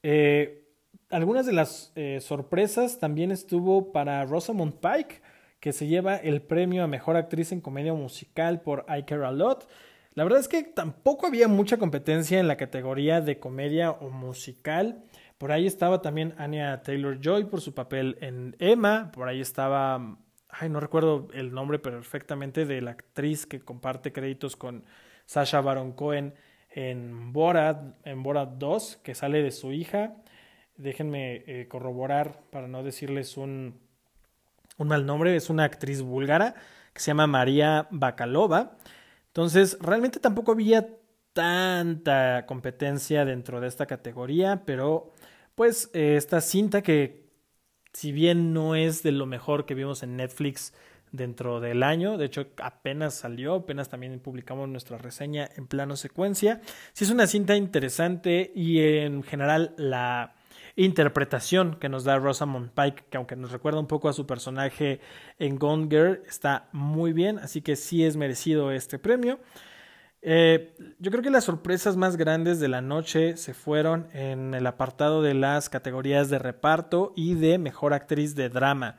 Eh, 0.02 0.64
algunas 1.10 1.44
de 1.46 1.52
las 1.52 1.92
eh, 1.94 2.20
sorpresas 2.20 2.98
también 2.98 3.30
estuvo 3.30 3.92
para 3.92 4.24
Rosamund 4.24 4.80
Pike, 4.80 5.20
que 5.60 5.72
se 5.72 5.86
lleva 5.86 6.16
el 6.16 6.42
premio 6.42 6.84
a 6.84 6.86
Mejor 6.86 7.16
Actriz 7.16 7.52
en 7.52 7.60
Comedia 7.60 7.92
Musical 7.92 8.62
por 8.62 8.86
I 8.88 9.02
Care 9.04 9.26
A 9.26 9.30
Lot. 9.30 9.68
La 10.14 10.22
verdad 10.22 10.38
es 10.38 10.48
que 10.48 10.62
tampoco 10.62 11.26
había 11.26 11.48
mucha 11.48 11.76
competencia 11.76 12.38
en 12.38 12.46
la 12.46 12.56
categoría 12.56 13.20
de 13.20 13.40
comedia 13.40 13.90
o 13.90 14.10
musical. 14.10 15.02
Por 15.38 15.50
ahí 15.50 15.66
estaba 15.66 16.02
también 16.02 16.34
Anya 16.38 16.82
Taylor 16.82 17.18
Joy 17.20 17.44
por 17.46 17.60
su 17.60 17.74
papel 17.74 18.16
en 18.20 18.54
Emma. 18.60 19.10
Por 19.12 19.28
ahí 19.28 19.40
estaba, 19.40 20.16
ay, 20.48 20.68
no 20.68 20.78
recuerdo 20.78 21.26
el 21.34 21.52
nombre 21.52 21.80
perfectamente 21.80 22.64
de 22.64 22.80
la 22.80 22.92
actriz 22.92 23.44
que 23.44 23.60
comparte 23.60 24.12
créditos 24.12 24.54
con 24.54 24.84
Sasha 25.26 25.60
Baron 25.60 25.92
Cohen 25.92 26.34
en 26.70 27.32
Borat, 27.32 27.96
en 28.04 28.22
Borat 28.22 28.50
2, 28.50 29.00
que 29.02 29.16
sale 29.16 29.42
de 29.42 29.50
su 29.50 29.72
hija. 29.72 30.14
Déjenme 30.76 31.42
eh, 31.46 31.66
corroborar 31.68 32.40
para 32.50 32.68
no 32.68 32.84
decirles 32.84 33.36
un, 33.36 33.80
un 34.78 34.88
mal 34.88 35.06
nombre. 35.06 35.34
Es 35.34 35.50
una 35.50 35.64
actriz 35.64 36.02
búlgara 36.02 36.54
que 36.92 37.00
se 37.00 37.08
llama 37.08 37.26
María 37.26 37.88
Bakalova. 37.90 38.76
Entonces, 39.34 39.76
realmente 39.80 40.20
tampoco 40.20 40.52
había 40.52 40.86
tanta 41.32 42.46
competencia 42.46 43.24
dentro 43.24 43.60
de 43.60 43.66
esta 43.66 43.86
categoría, 43.86 44.62
pero 44.64 45.12
pues 45.56 45.90
eh, 45.92 46.14
esta 46.16 46.40
cinta 46.40 46.82
que 46.82 47.24
si 47.92 48.12
bien 48.12 48.52
no 48.52 48.76
es 48.76 49.02
de 49.02 49.10
lo 49.10 49.26
mejor 49.26 49.66
que 49.66 49.74
vimos 49.74 50.04
en 50.04 50.16
Netflix 50.16 50.72
dentro 51.10 51.58
del 51.58 51.82
año, 51.82 52.16
de 52.16 52.26
hecho 52.26 52.46
apenas 52.62 53.14
salió, 53.14 53.54
apenas 53.54 53.88
también 53.88 54.20
publicamos 54.20 54.68
nuestra 54.68 54.98
reseña 54.98 55.48
en 55.56 55.66
plano 55.66 55.96
secuencia, 55.96 56.60
sí 56.92 57.02
es 57.02 57.10
una 57.10 57.26
cinta 57.26 57.56
interesante 57.56 58.52
y 58.54 58.78
en 58.82 59.24
general 59.24 59.74
la 59.76 60.36
interpretación 60.76 61.76
que 61.76 61.88
nos 61.88 62.04
da 62.04 62.18
Rosamund 62.18 62.70
Pike, 62.70 63.04
que 63.10 63.16
aunque 63.16 63.36
nos 63.36 63.52
recuerda 63.52 63.80
un 63.80 63.86
poco 63.86 64.08
a 64.08 64.12
su 64.12 64.26
personaje 64.26 65.00
en 65.38 65.58
Gone 65.58 65.88
Girl, 65.88 66.22
está 66.26 66.68
muy 66.72 67.12
bien, 67.12 67.38
así 67.38 67.62
que 67.62 67.76
sí 67.76 68.04
es 68.04 68.16
merecido 68.16 68.72
este 68.72 68.98
premio. 68.98 69.38
Eh, 70.26 70.74
yo 70.98 71.10
creo 71.10 71.22
que 71.22 71.30
las 71.30 71.44
sorpresas 71.44 71.98
más 71.98 72.16
grandes 72.16 72.58
de 72.58 72.68
la 72.68 72.80
noche 72.80 73.36
se 73.36 73.52
fueron 73.52 74.08
en 74.14 74.54
el 74.54 74.66
apartado 74.66 75.22
de 75.22 75.34
las 75.34 75.68
categorías 75.68 76.30
de 76.30 76.38
reparto 76.38 77.12
y 77.14 77.34
de 77.34 77.58
mejor 77.58 77.92
actriz 77.92 78.34
de 78.34 78.48
drama. 78.48 78.96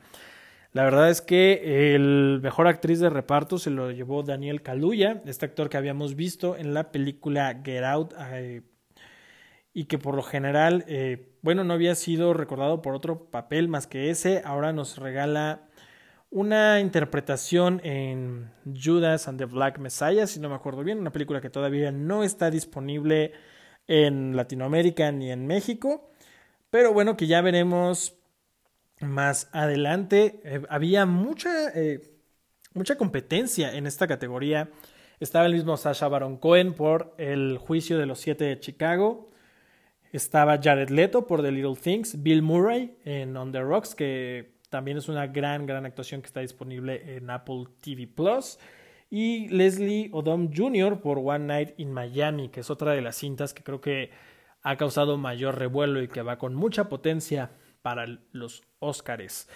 La 0.72 0.84
verdad 0.84 1.10
es 1.10 1.22
que 1.22 1.94
el 1.94 2.38
mejor 2.42 2.68
actriz 2.68 3.00
de 3.00 3.10
reparto 3.10 3.58
se 3.58 3.70
lo 3.70 3.90
llevó 3.90 4.22
Daniel 4.22 4.62
Kaluuya, 4.62 5.22
este 5.26 5.46
actor 5.46 5.68
que 5.68 5.78
habíamos 5.78 6.14
visto 6.14 6.56
en 6.56 6.74
la 6.74 6.92
película 6.92 7.60
Get 7.64 7.82
Out 7.82 8.14
eh, 8.32 8.62
y 9.72 9.86
que 9.86 9.98
por 9.98 10.14
lo 10.14 10.22
general, 10.22 10.84
eh, 10.86 11.35
bueno, 11.46 11.62
no 11.62 11.74
había 11.74 11.94
sido 11.94 12.34
recordado 12.34 12.82
por 12.82 12.96
otro 12.96 13.30
papel 13.30 13.68
más 13.68 13.86
que 13.86 14.10
ese. 14.10 14.42
Ahora 14.44 14.72
nos 14.72 14.98
regala 14.98 15.68
una 16.28 16.80
interpretación 16.80 17.80
en 17.84 18.50
Judas 18.64 19.28
and 19.28 19.38
the 19.38 19.44
Black 19.44 19.78
Messiah, 19.78 20.26
si 20.26 20.40
no 20.40 20.48
me 20.48 20.56
acuerdo 20.56 20.82
bien, 20.82 20.98
una 20.98 21.12
película 21.12 21.40
que 21.40 21.48
todavía 21.48 21.92
no 21.92 22.24
está 22.24 22.50
disponible 22.50 23.30
en 23.86 24.34
Latinoamérica 24.34 25.12
ni 25.12 25.30
en 25.30 25.46
México, 25.46 26.10
pero 26.68 26.92
bueno, 26.92 27.16
que 27.16 27.28
ya 27.28 27.40
veremos 27.42 28.16
más 29.00 29.48
adelante. 29.52 30.40
Eh, 30.42 30.62
había 30.68 31.06
mucha, 31.06 31.68
eh, 31.76 32.10
mucha 32.74 32.98
competencia 32.98 33.72
en 33.72 33.86
esta 33.86 34.08
categoría. 34.08 34.68
Estaba 35.20 35.46
el 35.46 35.54
mismo 35.54 35.76
Sasha 35.76 36.08
Baron 36.08 36.38
Cohen 36.38 36.74
por 36.74 37.14
El 37.18 37.58
juicio 37.58 37.98
de 37.98 38.06
los 38.06 38.18
siete 38.18 38.46
de 38.46 38.58
Chicago. 38.58 39.30
Estaba 40.16 40.58
Jared 40.58 40.88
Leto 40.88 41.26
por 41.26 41.42
The 41.42 41.52
Little 41.52 41.76
Things, 41.76 42.22
Bill 42.22 42.40
Murray 42.40 42.96
en 43.04 43.36
On 43.36 43.52
the 43.52 43.60
Rocks, 43.60 43.94
que 43.94 44.56
también 44.70 44.96
es 44.96 45.10
una 45.10 45.26
gran, 45.26 45.66
gran 45.66 45.84
actuación 45.84 46.22
que 46.22 46.28
está 46.28 46.40
disponible 46.40 47.16
en 47.16 47.28
Apple 47.28 47.64
TV 47.82 48.06
Plus. 48.06 48.58
Y 49.10 49.48
Leslie 49.48 50.08
Odom 50.12 50.50
Jr. 50.54 51.02
por 51.02 51.18
One 51.18 51.44
Night 51.44 51.74
in 51.76 51.92
Miami, 51.92 52.48
que 52.48 52.60
es 52.60 52.70
otra 52.70 52.92
de 52.92 53.02
las 53.02 53.16
cintas 53.16 53.52
que 53.52 53.62
creo 53.62 53.82
que 53.82 54.10
ha 54.62 54.76
causado 54.76 55.18
mayor 55.18 55.58
revuelo 55.58 56.02
y 56.02 56.08
que 56.08 56.22
va 56.22 56.38
con 56.38 56.54
mucha 56.54 56.88
potencia 56.88 57.50
para 57.82 58.06
los 58.32 58.64
Oscars. 58.78 59.50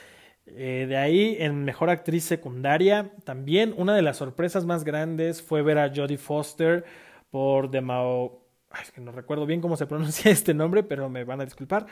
Eh, 0.44 0.84
de 0.86 0.96
ahí, 0.98 1.36
en 1.40 1.64
Mejor 1.64 1.88
Actriz 1.88 2.24
Secundaria, 2.24 3.12
también 3.24 3.72
una 3.78 3.96
de 3.96 4.02
las 4.02 4.18
sorpresas 4.18 4.66
más 4.66 4.84
grandes 4.84 5.40
fue 5.40 5.62
ver 5.62 5.78
a 5.78 5.88
Jodie 5.88 6.18
Foster 6.18 6.84
por 7.30 7.70
The 7.70 7.80
Es 8.80 8.92
que 8.92 9.00
no 9.00 9.12
recuerdo 9.12 9.46
bien 9.46 9.60
cómo 9.60 9.76
se 9.76 9.86
pronuncia 9.86 10.30
este 10.30 10.54
nombre, 10.54 10.82
pero 10.82 11.08
me 11.08 11.24
van 11.24 11.40
a 11.40 11.44
disculpar. 11.44 11.86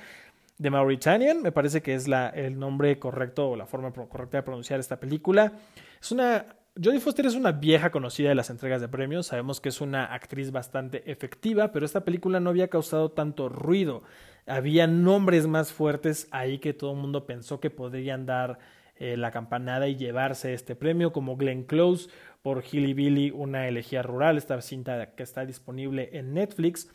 The 0.60 0.70
Mauritanian, 0.70 1.42
me 1.42 1.52
parece 1.52 1.82
que 1.82 1.94
es 1.94 2.08
la, 2.08 2.28
el 2.30 2.58
nombre 2.58 2.98
correcto 2.98 3.50
o 3.50 3.56
la 3.56 3.66
forma 3.66 3.92
correcta 3.92 4.38
de 4.38 4.42
pronunciar 4.42 4.80
esta 4.80 4.98
película. 4.98 5.52
Es 6.00 6.12
una. 6.12 6.46
Jodie 6.80 7.00
Foster 7.00 7.26
es 7.26 7.34
una 7.34 7.50
vieja 7.50 7.90
conocida 7.90 8.28
de 8.28 8.36
las 8.36 8.50
entregas 8.50 8.80
de 8.80 8.88
premios. 8.88 9.26
Sabemos 9.26 9.60
que 9.60 9.68
es 9.68 9.80
una 9.80 10.04
actriz 10.04 10.52
bastante 10.52 11.10
efectiva, 11.10 11.72
pero 11.72 11.84
esta 11.84 12.04
película 12.04 12.38
no 12.38 12.50
había 12.50 12.68
causado 12.68 13.10
tanto 13.10 13.48
ruido. 13.48 14.04
Había 14.46 14.86
nombres 14.86 15.48
más 15.48 15.72
fuertes 15.72 16.28
ahí 16.30 16.58
que 16.58 16.74
todo 16.74 16.92
el 16.92 16.98
mundo 16.98 17.26
pensó 17.26 17.58
que 17.58 17.70
podrían 17.70 18.26
dar 18.26 18.60
eh, 18.98 19.16
la 19.16 19.30
campanada 19.30 19.88
y 19.88 19.96
llevarse 19.96 20.54
este 20.54 20.74
premio, 20.76 21.12
como 21.12 21.36
Glenn 21.36 21.64
Close 21.64 22.08
por 22.42 22.64
Hilly 22.64 22.94
Billy, 22.94 23.30
una 23.30 23.68
elegía 23.68 24.02
rural, 24.02 24.36
esta 24.38 24.60
cinta 24.60 25.14
que 25.14 25.22
está 25.22 25.44
disponible 25.46 26.10
en 26.12 26.34
Netflix. 26.34 26.90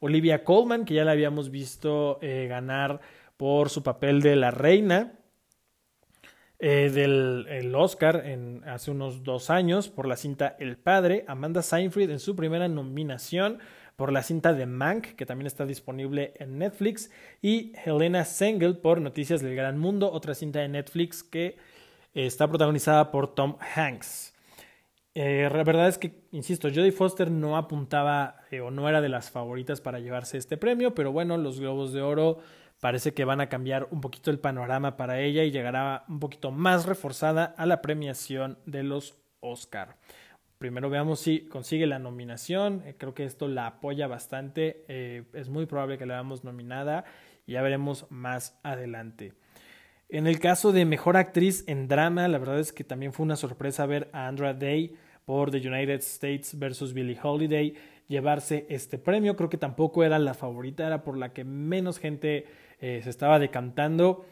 Olivia 0.00 0.44
Colman, 0.44 0.84
que 0.84 0.94
ya 0.94 1.04
la 1.04 1.12
habíamos 1.12 1.50
visto 1.50 2.18
eh, 2.22 2.46
ganar 2.48 3.00
por 3.36 3.70
su 3.70 3.82
papel 3.82 4.20
de 4.20 4.36
la 4.36 4.50
reina 4.50 5.18
eh, 6.60 6.90
del 6.90 7.74
Oscar 7.76 8.22
en, 8.26 8.62
hace 8.66 8.90
unos 8.90 9.22
dos 9.22 9.48
años 9.48 9.88
por 9.88 10.08
la 10.08 10.16
cinta 10.16 10.56
El 10.58 10.76
Padre, 10.76 11.24
Amanda 11.28 11.62
Seinfried 11.62 12.10
en 12.10 12.18
su 12.18 12.34
primera 12.34 12.66
nominación 12.66 13.60
por 13.98 14.12
la 14.12 14.22
cinta 14.22 14.52
de 14.52 14.64
Mank, 14.64 15.16
que 15.16 15.26
también 15.26 15.48
está 15.48 15.66
disponible 15.66 16.32
en 16.36 16.56
Netflix, 16.56 17.10
y 17.42 17.72
Helena 17.84 18.24
Sengel 18.24 18.78
por 18.78 19.00
Noticias 19.00 19.42
del 19.42 19.56
Gran 19.56 19.76
Mundo, 19.76 20.12
otra 20.12 20.36
cinta 20.36 20.60
de 20.60 20.68
Netflix 20.68 21.24
que 21.24 21.56
está 22.14 22.46
protagonizada 22.46 23.10
por 23.10 23.34
Tom 23.34 23.56
Hanks. 23.74 24.34
Eh, 25.16 25.50
la 25.52 25.64
verdad 25.64 25.88
es 25.88 25.98
que, 25.98 26.14
insisto, 26.30 26.68
Jodie 26.68 26.92
Foster 26.92 27.28
no 27.28 27.56
apuntaba 27.56 28.36
eh, 28.52 28.60
o 28.60 28.70
no 28.70 28.88
era 28.88 29.00
de 29.00 29.08
las 29.08 29.32
favoritas 29.32 29.80
para 29.80 29.98
llevarse 29.98 30.38
este 30.38 30.56
premio, 30.56 30.94
pero 30.94 31.10
bueno, 31.10 31.36
los 31.36 31.58
Globos 31.58 31.92
de 31.92 32.00
Oro 32.00 32.38
parece 32.78 33.14
que 33.14 33.24
van 33.24 33.40
a 33.40 33.48
cambiar 33.48 33.88
un 33.90 34.00
poquito 34.00 34.30
el 34.30 34.38
panorama 34.38 34.96
para 34.96 35.18
ella 35.18 35.42
y 35.42 35.50
llegará 35.50 36.04
un 36.08 36.20
poquito 36.20 36.52
más 36.52 36.86
reforzada 36.86 37.46
a 37.56 37.66
la 37.66 37.82
premiación 37.82 38.58
de 38.64 38.84
los 38.84 39.16
Oscar. 39.40 39.96
Primero 40.58 40.90
veamos 40.90 41.20
si 41.20 41.40
consigue 41.46 41.86
la 41.86 41.98
nominación. 41.98 42.82
Eh, 42.84 42.94
creo 42.98 43.14
que 43.14 43.24
esto 43.24 43.48
la 43.48 43.66
apoya 43.66 44.06
bastante. 44.06 44.84
es 45.32 45.48
muy 45.48 45.66
probable 45.66 45.98
que 45.98 46.06
la 46.06 46.14
veamos 46.14 46.44
nominada 46.44 47.04
y 47.46 47.52
ya 47.52 47.62
veremos 47.62 48.06
más 48.10 48.58
adelante. 48.62 49.32
En 50.10 50.26
el 50.26 50.40
caso 50.40 50.72
de 50.72 50.84
mejor 50.84 51.16
actriz 51.16 51.64
en 51.66 51.86
drama, 51.86 52.28
la 52.28 52.38
verdad 52.38 52.58
es 52.58 52.72
que 52.72 52.82
también 52.82 53.12
fue 53.12 53.24
una 53.24 53.36
sorpresa 53.36 53.84
ver 53.84 54.08
a 54.12 54.26
Andra 54.26 54.54
Day 54.54 54.96
por 55.26 55.50
The 55.50 55.58
United 55.58 56.00
States 56.00 56.58
versus 56.58 56.94
Billie 56.94 57.18
Holiday 57.22 57.74
llevarse 58.08 58.66
este 58.70 58.98
premio. 58.98 59.36
Creo 59.36 59.50
que 59.50 59.58
tampoco 59.58 60.02
era 60.02 60.18
la 60.18 60.34
favorita, 60.34 60.86
era 60.86 61.02
por 61.02 61.18
la 61.18 61.34
que 61.34 61.44
menos 61.44 61.98
gente 61.98 62.46
eh, 62.80 63.00
se 63.04 63.10
estaba 63.10 63.38
decantando. 63.38 64.24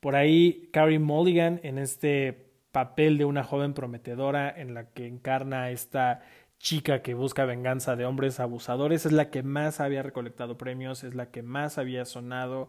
Por 0.00 0.16
ahí, 0.16 0.68
Carrie 0.72 0.98
Mulligan 0.98 1.60
en 1.62 1.78
este 1.78 2.51
papel 2.72 3.18
de 3.18 3.24
una 3.24 3.44
joven 3.44 3.74
prometedora 3.74 4.50
en 4.50 4.74
la 4.74 4.86
que 4.86 5.06
encarna 5.06 5.70
esta 5.70 6.22
chica 6.58 7.02
que 7.02 7.14
busca 7.14 7.44
venganza 7.44 7.96
de 7.96 8.06
hombres 8.06 8.40
abusadores, 8.40 9.04
es 9.04 9.12
la 9.12 9.30
que 9.30 9.42
más 9.42 9.80
había 9.80 10.02
recolectado 10.02 10.56
premios, 10.56 11.04
es 11.04 11.14
la 11.14 11.26
que 11.26 11.42
más 11.42 11.76
había 11.76 12.04
sonado, 12.04 12.68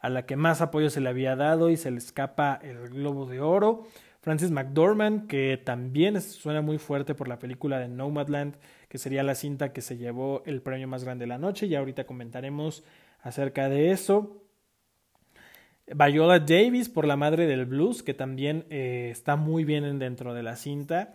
a 0.00 0.08
la 0.08 0.26
que 0.26 0.36
más 0.36 0.60
apoyo 0.60 0.90
se 0.90 1.00
le 1.00 1.08
había 1.08 1.36
dado 1.36 1.70
y 1.70 1.76
se 1.76 1.90
le 1.90 1.98
escapa 1.98 2.58
el 2.62 2.88
globo 2.88 3.26
de 3.26 3.40
oro. 3.40 3.86
Francis 4.22 4.50
McDormand, 4.50 5.26
que 5.28 5.60
también 5.62 6.20
suena 6.22 6.62
muy 6.62 6.78
fuerte 6.78 7.14
por 7.14 7.28
la 7.28 7.38
película 7.38 7.78
de 7.78 7.88
Nomadland, 7.88 8.56
que 8.88 8.96
sería 8.96 9.22
la 9.22 9.34
cinta 9.34 9.74
que 9.74 9.82
se 9.82 9.98
llevó 9.98 10.42
el 10.46 10.62
premio 10.62 10.88
más 10.88 11.04
grande 11.04 11.24
de 11.24 11.28
la 11.28 11.38
noche, 11.38 11.66
y 11.66 11.74
ahorita 11.74 12.04
comentaremos 12.04 12.82
acerca 13.20 13.68
de 13.68 13.90
eso. 13.90 14.43
Viola 15.86 16.38
Davis 16.38 16.88
por 16.88 17.06
La 17.06 17.16
Madre 17.16 17.46
del 17.46 17.66
Blues, 17.66 18.02
que 18.02 18.14
también 18.14 18.64
eh, 18.70 19.08
está 19.10 19.36
muy 19.36 19.64
bien 19.64 19.98
dentro 19.98 20.32
de 20.32 20.42
la 20.42 20.56
cinta. 20.56 21.14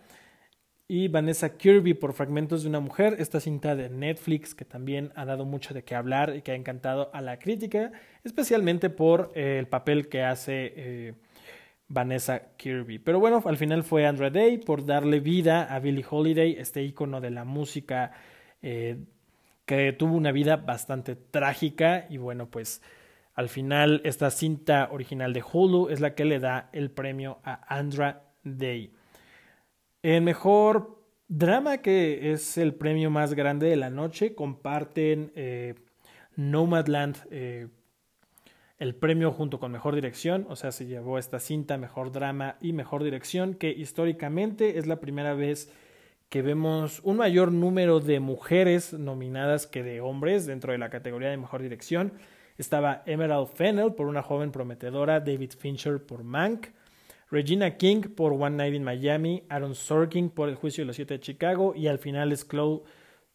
Y 0.86 1.08
Vanessa 1.08 1.56
Kirby 1.56 1.94
por 1.94 2.12
Fragmentos 2.14 2.62
de 2.62 2.68
una 2.68 2.80
Mujer, 2.80 3.16
esta 3.18 3.40
cinta 3.40 3.76
de 3.76 3.88
Netflix 3.90 4.54
que 4.54 4.64
también 4.64 5.12
ha 5.14 5.24
dado 5.24 5.44
mucho 5.44 5.72
de 5.72 5.84
qué 5.84 5.94
hablar 5.94 6.34
y 6.36 6.42
que 6.42 6.52
ha 6.52 6.56
encantado 6.56 7.10
a 7.12 7.20
la 7.20 7.38
crítica, 7.38 7.92
especialmente 8.24 8.90
por 8.90 9.32
eh, 9.34 9.58
el 9.58 9.68
papel 9.68 10.08
que 10.08 10.22
hace 10.22 10.72
eh, 10.76 11.14
Vanessa 11.88 12.56
Kirby. 12.56 12.98
Pero 12.98 13.20
bueno, 13.20 13.42
al 13.44 13.56
final 13.56 13.84
fue 13.84 14.06
Andra 14.06 14.30
Day 14.30 14.58
por 14.58 14.84
darle 14.84 15.20
vida 15.20 15.62
a 15.64 15.78
Billie 15.78 16.04
Holiday, 16.08 16.56
este 16.58 16.82
icono 16.82 17.20
de 17.20 17.30
la 17.30 17.44
música 17.44 18.12
que 18.60 19.92
tuvo 19.94 20.16
una 20.16 20.32
vida 20.32 20.56
bastante 20.56 21.16
trágica 21.16 22.06
y 22.10 22.18
bueno, 22.18 22.50
pues 22.50 22.82
al 23.34 23.48
final 23.48 24.00
esta 24.04 24.30
cinta 24.30 24.88
original 24.90 25.32
de 25.32 25.42
Hulu 25.42 25.88
es 25.88 26.00
la 26.00 26.14
que 26.14 26.24
le 26.24 26.38
da 26.38 26.68
el 26.72 26.90
premio 26.90 27.38
a 27.44 27.74
Andra 27.74 28.24
Day. 28.42 28.92
El 30.02 30.22
mejor 30.22 31.04
drama, 31.28 31.78
que 31.78 32.32
es 32.32 32.58
el 32.58 32.74
premio 32.74 33.10
más 33.10 33.34
grande 33.34 33.68
de 33.68 33.76
la 33.76 33.90
noche, 33.90 34.34
comparten 34.34 35.32
eh, 35.34 35.74
Nomadland. 36.36 37.16
Eh, 37.30 37.68
el 38.78 38.94
premio 38.94 39.30
junto 39.30 39.60
con 39.60 39.72
Mejor 39.72 39.94
Dirección, 39.94 40.46
o 40.48 40.56
sea, 40.56 40.72
se 40.72 40.86
llevó 40.86 41.18
esta 41.18 41.38
cinta 41.38 41.76
Mejor 41.76 42.12
Drama 42.12 42.56
y 42.62 42.72
Mejor 42.72 43.04
Dirección, 43.04 43.52
que 43.52 43.70
históricamente 43.70 44.78
es 44.78 44.86
la 44.86 45.00
primera 45.00 45.34
vez 45.34 45.70
que 46.30 46.42
vemos 46.42 47.00
un 47.02 47.18
mayor 47.18 47.52
número 47.52 48.00
de 48.00 48.20
mujeres 48.20 48.94
nominadas 48.94 49.66
que 49.66 49.82
de 49.82 50.00
hombres 50.00 50.46
dentro 50.46 50.72
de 50.72 50.78
la 50.78 50.88
categoría 50.88 51.28
de 51.28 51.36
mejor 51.36 51.60
dirección. 51.60 52.12
Estaba 52.60 53.02
Emerald 53.06 53.48
Fennell 53.48 53.94
por 53.94 54.06
una 54.06 54.22
joven 54.22 54.52
prometedora, 54.52 55.20
David 55.20 55.52
Fincher 55.58 56.04
por 56.04 56.24
Mank, 56.24 56.66
Regina 57.30 57.78
King 57.78 58.02
por 58.14 58.34
One 58.34 58.50
Night 58.50 58.74
in 58.74 58.84
Miami, 58.84 59.44
Aaron 59.48 59.74
Sorkin 59.74 60.28
por 60.28 60.50
El 60.50 60.56
Juicio 60.56 60.82
de 60.82 60.88
los 60.88 60.96
Siete 60.96 61.14
de 61.14 61.20
Chicago 61.20 61.72
y 61.74 61.86
al 61.86 61.98
final 61.98 62.32
es 62.32 62.46
Chloe 62.46 62.82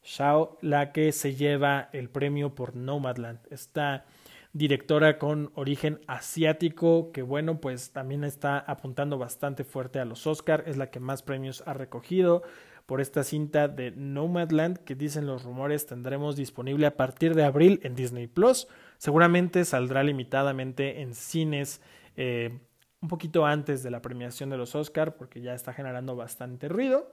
Zhao 0.05 0.59
la 0.61 0.91
que 0.91 1.11
se 1.11 1.33
lleva 1.33 1.89
el 1.91 2.09
premio 2.09 2.53
por 2.53 2.75
Nomadland. 2.75 3.39
Esta 3.49 4.05
directora 4.53 5.17
con 5.17 5.51
origen 5.55 6.01
asiático 6.05 7.11
que 7.11 7.23
bueno 7.23 7.59
pues 7.59 7.93
también 7.93 8.23
está 8.23 8.59
apuntando 8.59 9.17
bastante 9.17 9.63
fuerte 9.63 9.97
a 9.99 10.05
los 10.05 10.27
Oscar, 10.27 10.65
es 10.67 10.77
la 10.77 10.91
que 10.91 10.99
más 10.99 11.23
premios 11.23 11.63
ha 11.65 11.73
recogido 11.73 12.43
por 12.85 13.01
esta 13.01 13.23
cinta 13.23 13.67
de 13.67 13.89
Nomadland 13.89 14.77
que 14.83 14.93
dicen 14.93 15.25
los 15.25 15.41
rumores 15.41 15.87
tendremos 15.87 16.35
disponible 16.35 16.85
a 16.85 16.95
partir 16.95 17.33
de 17.33 17.43
abril 17.43 17.79
en 17.81 17.95
Disney 17.95 18.27
Plus. 18.27 18.67
Seguramente 19.05 19.65
saldrá 19.65 20.01
limitadamente 20.01 21.01
en 21.01 21.13
cines 21.13 21.79
eh, 22.17 22.57
un 23.01 23.07
poquito 23.07 23.45
antes 23.45 23.83
de 23.83 23.91
la 23.91 24.01
premiación 24.01 24.49
de 24.49 24.57
los 24.57 24.73
Oscar 24.73 25.15
porque 25.15 25.41
ya 25.41 25.53
está 25.53 25.73
generando 25.73 26.15
bastante 26.15 26.67
ruido. 26.69 27.07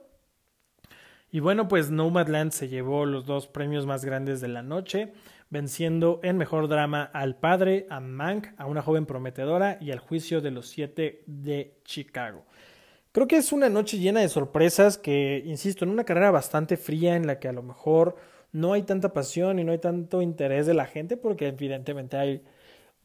Y 1.29 1.39
bueno, 1.39 1.67
pues 1.67 1.91
Nomadland 1.91 2.51
se 2.51 2.67
llevó 2.67 3.05
los 3.05 3.27
dos 3.27 3.45
premios 3.45 3.85
más 3.85 4.05
grandes 4.05 4.41
de 4.41 4.47
la 4.47 4.63
noche, 4.63 5.13
venciendo 5.51 6.19
en 6.23 6.39
mejor 6.39 6.67
drama 6.67 7.03
al 7.13 7.35
padre, 7.35 7.85
a 7.91 7.99
Mank, 7.99 8.47
a 8.57 8.65
una 8.65 8.81
joven 8.81 9.05
prometedora 9.05 9.77
y 9.79 9.91
al 9.91 9.99
juicio 9.99 10.41
de 10.41 10.49
los 10.49 10.67
siete 10.69 11.21
de 11.27 11.79
Chicago. 11.85 12.43
Creo 13.11 13.27
que 13.27 13.37
es 13.37 13.53
una 13.53 13.69
noche 13.69 13.99
llena 13.99 14.21
de 14.21 14.29
sorpresas 14.29 14.97
que, 14.97 15.43
insisto, 15.45 15.85
en 15.85 15.91
una 15.91 16.05
carrera 16.05 16.31
bastante 16.31 16.75
fría 16.75 17.15
en 17.15 17.27
la 17.27 17.37
que 17.37 17.49
a 17.49 17.53
lo 17.53 17.61
mejor 17.61 18.15
no 18.53 18.73
hay 18.73 18.83
tanta 18.83 19.13
pasión 19.13 19.59
y 19.59 19.65
no 19.65 19.73
hay 19.73 19.79
tanto 19.79 20.21
interés 20.21 20.65
de 20.65 20.73
la 20.73 20.85
gente 20.85 21.17
porque 21.17 21.47
evidentemente 21.47 22.17
hay 22.17 22.43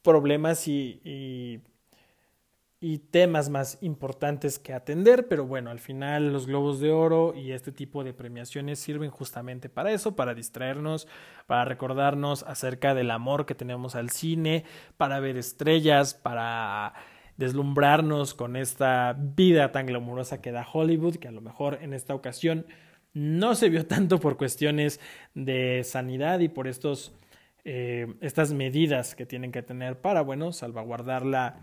problemas 0.02 0.68
y, 0.68 1.00
y, 2.80 2.98
temas 3.10 3.48
más 3.48 3.78
importantes 3.80 4.58
que 4.58 4.72
atender, 4.72 5.26
pero 5.26 5.44
bueno, 5.46 5.70
al 5.70 5.80
final 5.80 6.32
los 6.32 6.46
globos 6.46 6.78
de 6.80 6.92
oro 6.92 7.34
y 7.34 7.52
este 7.52 7.72
tipo 7.72 8.04
de 8.04 8.12
premiaciones 8.12 8.78
sirven 8.78 9.10
justamente 9.10 9.68
para 9.68 9.90
eso, 9.92 10.14
para 10.14 10.34
distraernos, 10.34 11.08
para 11.46 11.64
recordarnos 11.64 12.44
acerca 12.44 12.94
del 12.94 13.10
amor 13.10 13.46
que 13.46 13.54
tenemos 13.54 13.96
al 13.96 14.10
cine, 14.10 14.64
para 14.96 15.18
ver 15.18 15.36
estrellas, 15.36 16.14
para 16.14 16.94
deslumbrarnos 17.36 18.34
con 18.34 18.56
esta 18.56 19.16
vida 19.18 19.72
tan 19.72 19.86
glamurosa 19.86 20.40
que 20.40 20.52
da 20.52 20.66
Hollywood, 20.70 21.16
que 21.16 21.28
a 21.28 21.32
lo 21.32 21.40
mejor 21.40 21.78
en 21.82 21.94
esta 21.94 22.14
ocasión 22.14 22.66
no 23.18 23.54
se 23.54 23.68
vio 23.68 23.86
tanto 23.86 24.20
por 24.20 24.36
cuestiones 24.36 25.00
de 25.34 25.82
sanidad 25.84 26.40
y 26.40 26.48
por 26.48 26.68
estos, 26.68 27.12
eh, 27.64 28.14
estas 28.20 28.52
medidas 28.52 29.14
que 29.14 29.26
tienen 29.26 29.52
que 29.52 29.62
tener 29.62 30.00
para, 30.00 30.22
bueno, 30.22 30.52
salvaguardar 30.52 31.26
la, 31.26 31.56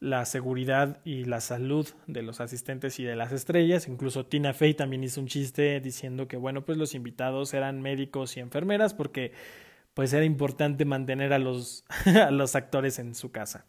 la 0.00 0.24
seguridad 0.24 1.00
y 1.04 1.24
la 1.24 1.40
salud 1.40 1.86
de 2.06 2.22
los 2.22 2.40
asistentes 2.40 2.98
y 2.98 3.04
de 3.04 3.16
las 3.16 3.32
estrellas. 3.32 3.88
Incluso 3.88 4.26
Tina 4.26 4.52
Fey 4.52 4.74
también 4.74 5.04
hizo 5.04 5.20
un 5.20 5.26
chiste 5.26 5.80
diciendo 5.80 6.28
que, 6.28 6.36
bueno, 6.36 6.64
pues 6.64 6.78
los 6.78 6.94
invitados 6.94 7.54
eran 7.54 7.80
médicos 7.82 8.36
y 8.36 8.40
enfermeras 8.40 8.94
porque 8.94 9.32
pues 9.94 10.12
era 10.12 10.24
importante 10.24 10.84
mantener 10.84 11.32
a 11.32 11.38
los, 11.38 11.84
a 12.06 12.30
los 12.30 12.54
actores 12.54 12.98
en 12.98 13.14
su 13.14 13.30
casa. 13.30 13.64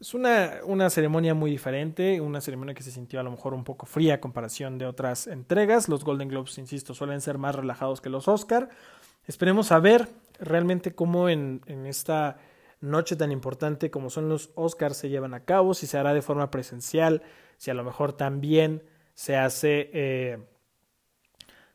Es 0.00 0.12
una, 0.12 0.60
una, 0.64 0.90
ceremonia 0.90 1.34
muy 1.34 1.50
diferente, 1.50 2.20
una 2.20 2.40
ceremonia 2.40 2.74
que 2.74 2.82
se 2.82 2.90
sintió 2.90 3.20
a 3.20 3.22
lo 3.22 3.30
mejor 3.30 3.54
un 3.54 3.64
poco 3.64 3.86
fría 3.86 4.14
a 4.14 4.20
comparación 4.20 4.76
de 4.76 4.86
otras 4.86 5.26
entregas. 5.26 5.88
Los 5.88 6.04
Golden 6.04 6.28
Globes, 6.28 6.58
insisto, 6.58 6.94
suelen 6.94 7.20
ser 7.20 7.38
más 7.38 7.54
relajados 7.54 8.00
que 8.00 8.10
los 8.10 8.28
Oscar. 8.28 8.68
Esperemos 9.26 9.72
a 9.72 9.78
ver 9.78 10.08
realmente 10.40 10.94
cómo 10.94 11.28
en, 11.28 11.62
en 11.66 11.86
esta 11.86 12.36
noche 12.84 13.16
tan 13.16 13.32
importante 13.32 13.90
como 13.90 14.10
son 14.10 14.28
los 14.28 14.50
Oscars 14.54 14.96
se 14.96 15.08
llevan 15.08 15.34
a 15.34 15.44
cabo, 15.44 15.74
si 15.74 15.86
se 15.86 15.98
hará 15.98 16.12
de 16.12 16.22
forma 16.22 16.50
presencial, 16.50 17.22
si 17.56 17.70
a 17.70 17.74
lo 17.74 17.84
mejor 17.84 18.12
también 18.12 18.82
se 19.14 19.36
hace 19.36 19.90
eh, 19.92 20.38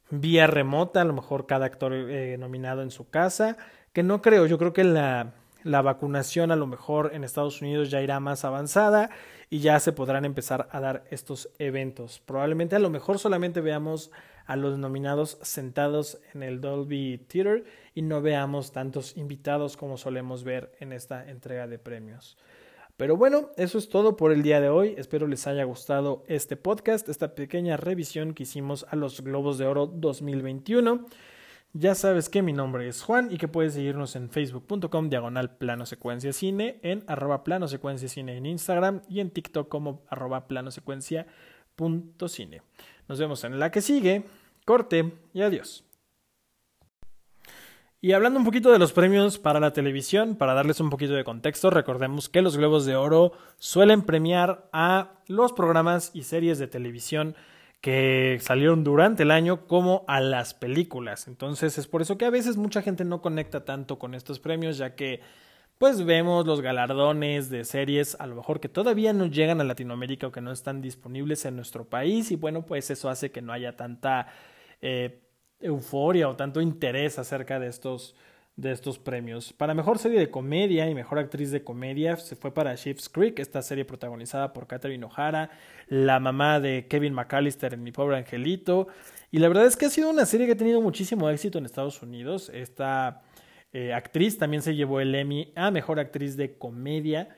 vía 0.10 0.48
remota, 0.48 1.02
a 1.02 1.06
lo 1.06 1.14
mejor 1.14 1.46
cada 1.46 1.66
actor 1.66 1.94
eh, 1.94 2.38
nominado 2.38 2.82
en 2.82 2.92
su 2.92 3.10
casa, 3.10 3.58
que 3.94 4.04
no 4.04 4.22
creo, 4.22 4.46
yo 4.46 4.58
creo 4.58 4.74
que 4.74 4.84
la 4.84 5.34
la 5.64 5.82
vacunación 5.82 6.52
a 6.52 6.56
lo 6.56 6.68
mejor 6.68 7.12
en 7.14 7.24
Estados 7.24 7.62
Unidos 7.62 7.90
ya 7.90 8.02
irá 8.02 8.20
más 8.20 8.46
avanzada 8.46 9.10
y 9.50 9.60
ya 9.60 9.80
se 9.80 9.92
podrán 9.92 10.26
empezar 10.26 10.70
a 10.72 10.80
dar 10.80 11.06
estos 11.10 11.50
eventos. 11.60 12.20
Probablemente 12.26 12.76
a 12.76 12.80
lo 12.80 12.90
mejor 12.90 13.20
solamente 13.20 13.62
veamos 13.62 14.12
a 14.46 14.56
los 14.56 14.78
nominados 14.80 15.38
sentados 15.42 16.20
en 16.34 16.44
el 16.44 16.60
Dolby 16.60 17.20
Theater 17.28 17.66
y 17.94 18.02
no 18.02 18.22
veamos 18.22 18.72
tantos 18.72 19.16
invitados 19.18 19.78
como 19.78 19.98
solemos 19.98 20.44
ver 20.44 20.72
en 20.80 20.92
esta 20.94 21.30
entrega 21.30 21.68
de 21.68 21.78
premios. 21.78 22.38
Pero 22.98 23.16
bueno, 23.16 23.52
eso 23.56 23.78
es 23.78 23.88
todo 23.88 24.18
por 24.18 24.32
el 24.32 24.44
día 24.44 24.60
de 24.60 24.68
hoy. 24.68 24.94
Espero 24.98 25.26
les 25.26 25.48
haya 25.48 25.64
gustado 25.64 26.24
este 26.28 26.58
podcast, 26.58 27.08
esta 27.08 27.34
pequeña 27.34 27.78
revisión 27.78 28.34
que 28.34 28.44
hicimos 28.44 28.86
a 28.90 28.98
los 28.98 29.22
Globos 29.22 29.58
de 29.58 29.68
Oro 29.68 29.86
2021. 29.88 31.06
Ya 31.74 31.94
sabes 31.94 32.30
que 32.30 32.42
mi 32.42 32.52
nombre 32.52 32.88
es 32.88 33.04
Juan 33.04 33.32
y 33.32 33.38
que 33.38 33.48
puedes 33.48 33.76
seguirnos 33.76 34.16
en 34.16 34.32
facebook.com 34.32 35.10
diagonal 35.10 35.56
plano 35.56 35.86
secuencia 35.86 36.34
cine, 36.34 36.80
en 36.82 37.04
arroba 37.06 37.44
plano 37.44 37.68
secuencia 37.68 38.10
cine 38.10 38.38
en 38.38 38.48
Instagram 38.48 39.02
y 39.08 39.20
en 39.20 39.30
TikTok 39.30 39.70
como 39.70 40.02
arroba 40.10 40.48
plano 40.48 40.72
secuencia 40.72 41.28
punto 41.76 42.28
cine. 42.28 42.64
Nos 43.08 43.20
vemos 43.20 43.44
en 43.44 43.60
la 43.60 43.70
que 43.70 43.82
sigue. 43.82 44.24
Corte 44.66 45.14
y 45.32 45.42
adiós. 45.44 45.84
Y 48.02 48.14
hablando 48.14 48.40
un 48.40 48.46
poquito 48.46 48.72
de 48.72 48.80
los 48.80 48.92
premios 48.92 49.38
para 49.38 49.60
la 49.60 49.74
televisión, 49.74 50.36
para 50.36 50.54
darles 50.54 50.80
un 50.80 50.90
poquito 50.90 51.14
de 51.14 51.24
contexto, 51.24 51.70
recordemos 51.70 52.30
que 52.30 52.42
los 52.42 52.58
Globos 52.58 52.86
de 52.86 52.96
Oro 52.96 53.34
suelen 53.58 54.02
premiar 54.04 54.70
a 54.74 55.12
los 55.28 55.54
programas 55.54 56.12
y 56.14 56.24
series 56.24 56.58
de 56.58 56.68
televisión 56.68 57.36
que 57.82 58.38
salieron 58.42 58.84
durante 58.84 59.24
el 59.24 59.32
año 59.32 59.68
como 59.68 60.04
a 60.08 60.20
las 60.20 60.54
películas. 60.54 61.28
Entonces 61.28 61.78
es 61.78 61.88
por 61.88 62.02
eso 62.02 62.18
que 62.18 62.26
a 62.26 62.30
veces 62.30 62.58
mucha 62.58 62.82
gente 62.82 63.06
no 63.06 63.22
conecta 63.22 63.64
tanto 63.66 64.00
con 64.00 64.16
estos 64.16 64.40
premios, 64.40 64.78
ya 64.78 64.96
que 64.96 65.22
pues 65.78 66.04
vemos 66.04 66.46
los 66.46 66.60
galardones 66.60 67.50
de 67.50 67.64
series 67.64 68.18
a 68.20 68.28
lo 68.28 68.36
mejor 68.36 68.60
que 68.60 68.68
todavía 68.68 69.14
no 69.14 69.28
llegan 69.28 69.62
a 69.62 69.64
Latinoamérica 69.64 70.28
o 70.28 70.32
que 70.32 70.42
no 70.42 70.52
están 70.52 70.82
disponibles 70.82 71.46
en 71.46 71.56
nuestro 71.56 71.86
país 71.86 72.32
y 72.32 72.36
bueno 72.36 72.66
pues 72.66 72.90
eso 72.92 73.10
hace 73.10 73.32
que 73.32 73.42
no 73.42 73.54
haya 73.54 73.78
tanta 73.78 74.28
eh, 74.82 75.22
euforia 75.62 76.28
o 76.28 76.36
tanto 76.36 76.60
interés 76.60 77.18
acerca 77.18 77.62
de 77.62 77.68
estos 77.68 78.14
de 78.62 78.72
estos 78.72 79.00
premios. 79.00 79.54
Para 79.54 79.74
mejor 79.74 80.00
serie 80.00 80.20
de 80.20 80.30
comedia 80.30 80.90
y 80.90 80.96
mejor 80.96 81.20
actriz 81.20 81.52
de 81.52 81.64
comedia 81.64 82.18
se 82.18 82.36
fue 82.36 82.54
para 82.54 82.76
Sheep's 82.76 83.10
Creek, 83.10 83.40
esta 83.40 83.62
serie 83.62 83.86
protagonizada 83.86 84.52
por 84.52 84.68
Catherine 84.68 85.06
O'Hara, 85.06 85.50
la 85.88 86.20
mamá 86.20 86.60
de 86.60 86.88
Kevin 86.88 87.14
McAllister 87.14 87.74
en 87.74 87.84
Mi 87.84 87.92
Pobre 87.92 88.18
Angelito. 88.18 88.88
Y 89.32 89.40
la 89.40 89.48
verdad 89.48 89.66
es 89.66 89.78
que 89.78 89.86
ha 89.86 89.90
sido 89.90 90.10
una 90.10 90.26
serie 90.26 90.46
que 90.46 90.54
ha 90.54 90.58
tenido 90.58 90.82
muchísimo 90.82 91.30
éxito 91.30 91.58
en 91.58 91.66
Estados 91.66 92.02
Unidos. 92.02 92.52
Esta 92.54 93.22
eh, 93.72 93.94
actriz 93.94 94.38
también 94.38 94.62
se 94.62 94.76
llevó 94.76 95.00
el 95.00 95.16
Emmy 95.16 95.54
a 95.56 95.72
mejor 95.72 96.00
actriz 96.00 96.36
de 96.36 96.58
comedia. 96.58 97.30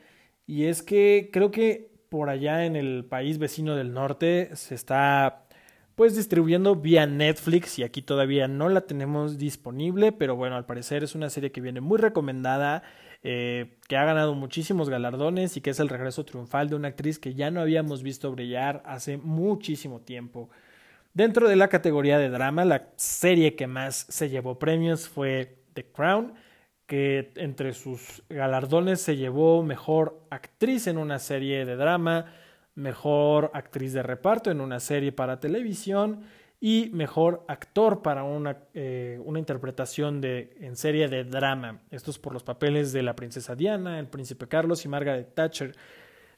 Y 0.48 0.66
es 0.66 0.82
que 0.82 1.30
creo 1.32 1.52
que 1.52 1.92
por 2.10 2.30
allá 2.30 2.66
en 2.66 2.76
el 2.76 3.06
país 3.06 3.38
vecino 3.38 3.76
del 3.76 3.94
norte 3.94 4.50
se 4.56 4.76
está 4.76 5.48
pues 5.96 6.16
distribuyendo 6.16 6.76
vía 6.76 7.06
Netflix 7.06 7.80
y 7.80 7.84
aquí 7.84 8.02
todavía 8.02 8.48
no 8.48 8.70
la 8.70 8.82
tenemos 8.82 9.38
disponible, 9.38 10.12
pero 10.12 10.36
bueno, 10.36 10.56
al 10.56 10.66
parecer 10.66 11.04
es 11.04 11.16
una 11.16 11.30
serie 11.30 11.52
que 11.52 11.62
viene 11.62 11.82
muy 11.82 11.98
recomendada, 11.98 12.84
eh, 13.24 13.78
que 13.88 13.98
ha 13.98 14.06
ganado 14.06 14.34
muchísimos 14.34 14.90
galardones 14.90 15.58
y 15.58 15.62
que 15.62 15.70
es 15.70 15.80
el 15.80 15.90
regreso 15.90 16.26
triunfal 16.26 16.70
de 16.70 16.76
una 16.76 16.88
actriz 16.88 17.20
que 17.20 17.34
ya 17.36 17.52
no 17.52 17.62
habíamos 17.62 18.04
visto 18.04 18.32
brillar 18.32 18.82
hace 18.86 19.18
muchísimo 19.18 20.02
tiempo. 20.02 20.50
Dentro 21.14 21.50
de 21.50 21.58
la 21.58 21.68
categoría 21.68 22.18
de 22.18 22.30
drama, 22.30 22.64
la 22.64 22.90
serie 22.96 23.56
que 23.56 23.68
más 23.68 24.06
se 24.10 24.30
llevó 24.30 24.58
premios 24.60 25.10
fue 25.10 25.58
The 25.74 25.86
Crown, 25.92 26.34
que 26.88 27.32
entre 27.36 27.74
sus 27.74 28.24
galardones 28.30 29.02
se 29.02 29.18
llevó 29.18 29.62
mejor 29.62 30.26
actriz 30.30 30.88
en 30.88 30.98
una 30.98 31.20
serie 31.20 31.66
de 31.66 31.76
drama, 31.76 32.26
mejor 32.82 33.52
actriz 33.54 33.94
de 33.94 34.04
reparto 34.04 34.52
en 34.52 34.60
una 34.60 34.80
serie 34.80 35.12
para 35.12 35.40
televisión 35.40 36.24
y 36.60 36.92
mejor 36.94 37.44
actor 37.48 38.02
para 38.02 38.24
una, 38.24 38.58
eh, 38.74 39.20
una 39.26 39.40
interpretación 39.40 40.22
de, 40.22 40.56
en 40.60 40.76
serie 40.76 41.08
de 41.08 41.24
drama. 41.24 41.82
Estos 41.90 42.20
por 42.20 42.34
los 42.34 42.44
papeles 42.44 42.94
de 42.94 43.02
la 43.02 43.16
princesa 43.16 43.56
Diana, 43.56 43.98
el 43.98 44.08
príncipe 44.08 44.48
Carlos 44.48 44.86
y 44.86 44.88
Margaret 44.88 45.34
Thatcher. 45.34 45.76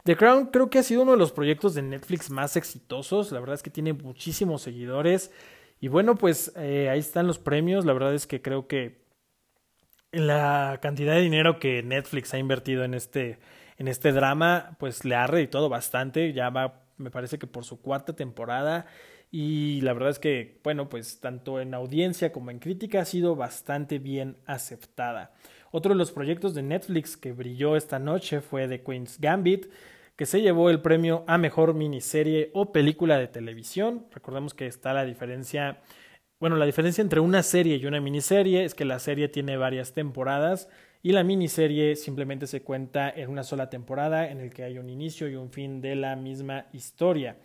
The 0.03 0.15
Crown 0.15 0.47
creo 0.47 0.69
que 0.69 0.79
ha 0.79 0.83
sido 0.83 1.01
uno 1.01 1.11
de 1.11 1.17
los 1.17 1.31
proyectos 1.31 1.73
de 1.75 1.81
Netflix 1.81 2.29
más 2.29 2.55
exitosos. 2.55 3.31
La 3.31 3.39
verdad 3.39 3.55
es 3.55 3.63
que 3.63 3.69
tiene 3.69 3.93
muchísimos 3.93 4.61
seguidores. 4.61 5.31
Y 5.79 5.89
bueno, 5.89 6.15
pues 6.15 6.53
eh, 6.55 6.89
ahí 6.89 6.99
están 6.99 7.27
los 7.27 7.39
premios. 7.39 7.85
La 7.85 7.93
verdad 7.93 8.13
es 8.13 8.25
que 8.25 8.41
creo 8.41 8.67
que 8.67 9.03
la 10.13 10.79
cantidad 10.81 11.15
de 11.15 11.21
dinero 11.21 11.59
que 11.59 11.83
Netflix 11.83 12.33
ha 12.33 12.37
invertido 12.37 12.83
en 12.83 12.93
este, 12.93 13.39
en 13.77 13.87
este 13.87 14.11
drama, 14.11 14.75
pues 14.79 15.05
le 15.05 15.15
ha 15.15 15.27
reditado 15.27 15.69
bastante, 15.69 16.33
ya 16.33 16.49
va, 16.49 16.83
me 16.97 17.11
parece 17.11 17.39
que 17.39 17.47
por 17.47 17.65
su 17.65 17.81
cuarta 17.81 18.13
temporada. 18.15 18.85
y 19.31 19.81
la 19.81 19.93
verdad 19.93 20.11
es 20.11 20.19
que, 20.19 20.59
bueno, 20.63 20.89
pues 20.89 21.19
tanto 21.19 21.59
en 21.59 21.73
audiencia 21.73 22.31
como 22.31 22.51
en 22.51 22.59
crítica 22.59 23.01
ha 23.01 23.05
sido 23.05 23.35
bastante 23.35 23.97
bien 23.99 24.37
aceptada. 24.45 25.33
Otro 25.71 25.93
de 25.93 25.97
los 25.97 26.11
proyectos 26.11 26.53
de 26.53 26.61
Netflix 26.61 27.17
que 27.17 27.31
brilló 27.31 27.75
esta 27.75 27.97
noche 27.97 28.41
fue 28.41 28.67
The 28.67 28.83
Queen's 28.83 29.19
Gambit, 29.19 29.65
que 30.15 30.27
se 30.27 30.39
llevó 30.39 30.69
el 30.69 30.81
premio 30.81 31.23
a 31.25 31.39
mejor 31.39 31.73
miniserie 31.73 32.51
o 32.53 32.71
película 32.71 33.17
de 33.17 33.27
televisión. 33.27 34.05
Recordemos 34.13 34.53
que 34.53 34.67
está 34.67 34.93
la 34.93 35.03
diferencia, 35.03 35.81
bueno, 36.39 36.57
la 36.57 36.67
diferencia 36.67 37.01
entre 37.01 37.21
una 37.21 37.41
serie 37.41 37.77
y 37.77 37.87
una 37.87 37.99
miniserie 37.99 38.63
es 38.65 38.75
que 38.75 38.85
la 38.85 38.99
serie 38.99 39.29
tiene 39.29 39.57
varias 39.57 39.93
temporadas 39.93 40.69
y 41.03 41.11
la 41.11 41.23
miniserie 41.23 41.97
simplemente 41.97 42.47
se 42.47 42.63
cuenta 42.63 43.09
en 43.09 43.29
una 43.29 43.43
sola 43.43 43.69
temporada 43.69 44.31
en 44.31 44.39
el 44.39 44.53
que 44.53 44.63
hay 44.63 44.77
un 44.77 44.89
inicio 44.89 45.27
y 45.27 45.35
un 45.35 45.51
fin 45.51 45.81
de 45.81 45.95
la 45.95 46.15
misma 46.15 46.67
historia. 46.71 47.35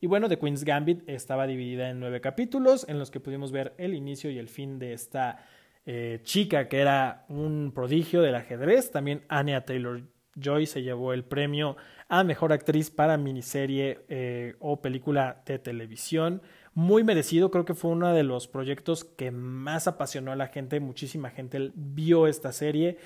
Y 0.00 0.08
bueno, 0.08 0.28
The 0.28 0.36
Queen's 0.36 0.64
Gambit 0.64 1.08
estaba 1.08 1.46
dividida 1.46 1.88
en 1.88 2.00
nueve 2.00 2.20
capítulos 2.20 2.84
en 2.88 2.98
los 2.98 3.12
que 3.12 3.20
pudimos 3.20 3.52
ver 3.52 3.72
el 3.78 3.94
inicio 3.94 4.30
y 4.32 4.38
el 4.38 4.48
fin 4.48 4.80
de 4.80 4.92
esta 4.92 5.38
eh, 5.86 6.20
chica 6.24 6.68
que 6.68 6.80
era 6.80 7.24
un 7.28 7.70
prodigio 7.72 8.20
del 8.20 8.34
ajedrez. 8.34 8.90
También 8.90 9.22
Anya 9.28 9.64
Taylor 9.64 10.02
Joy 10.34 10.66
se 10.66 10.82
llevó 10.82 11.12
el 11.12 11.24
premio 11.24 11.76
a 12.08 12.24
Mejor 12.24 12.52
Actriz 12.52 12.90
para 12.90 13.16
miniserie 13.16 14.00
eh, 14.08 14.56
o 14.58 14.82
película 14.82 15.42
de 15.46 15.60
televisión. 15.60 16.42
Muy 16.74 17.04
merecido, 17.04 17.52
creo 17.52 17.64
que 17.64 17.74
fue 17.74 17.92
uno 17.92 18.12
de 18.12 18.24
los 18.24 18.48
proyectos 18.48 19.04
que 19.04 19.30
más 19.30 19.86
apasionó 19.86 20.32
a 20.32 20.36
la 20.36 20.48
gente. 20.48 20.80
Muchísima 20.80 21.30
gente 21.30 21.70
vio 21.74 22.26
esta 22.26 22.50
serie. 22.50 22.98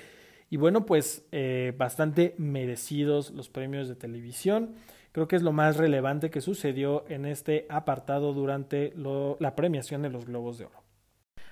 Y 0.49 0.57
bueno, 0.57 0.87
pues 0.87 1.27
eh, 1.31 1.73
bastante 1.77 2.33
merecidos 2.39 3.29
los 3.29 3.49
premios 3.49 3.87
de 3.87 3.95
televisión. 3.95 4.73
Creo 5.11 5.27
que 5.27 5.35
es 5.35 5.43
lo 5.43 5.51
más 5.51 5.77
relevante 5.77 6.31
que 6.31 6.41
sucedió 6.41 7.05
en 7.09 7.25
este 7.25 7.67
apartado 7.69 8.33
durante 8.33 8.91
la 9.39 9.55
premiación 9.55 10.01
de 10.01 10.09
los 10.09 10.25
Globos 10.25 10.57
de 10.57 10.65
Oro. 10.65 10.88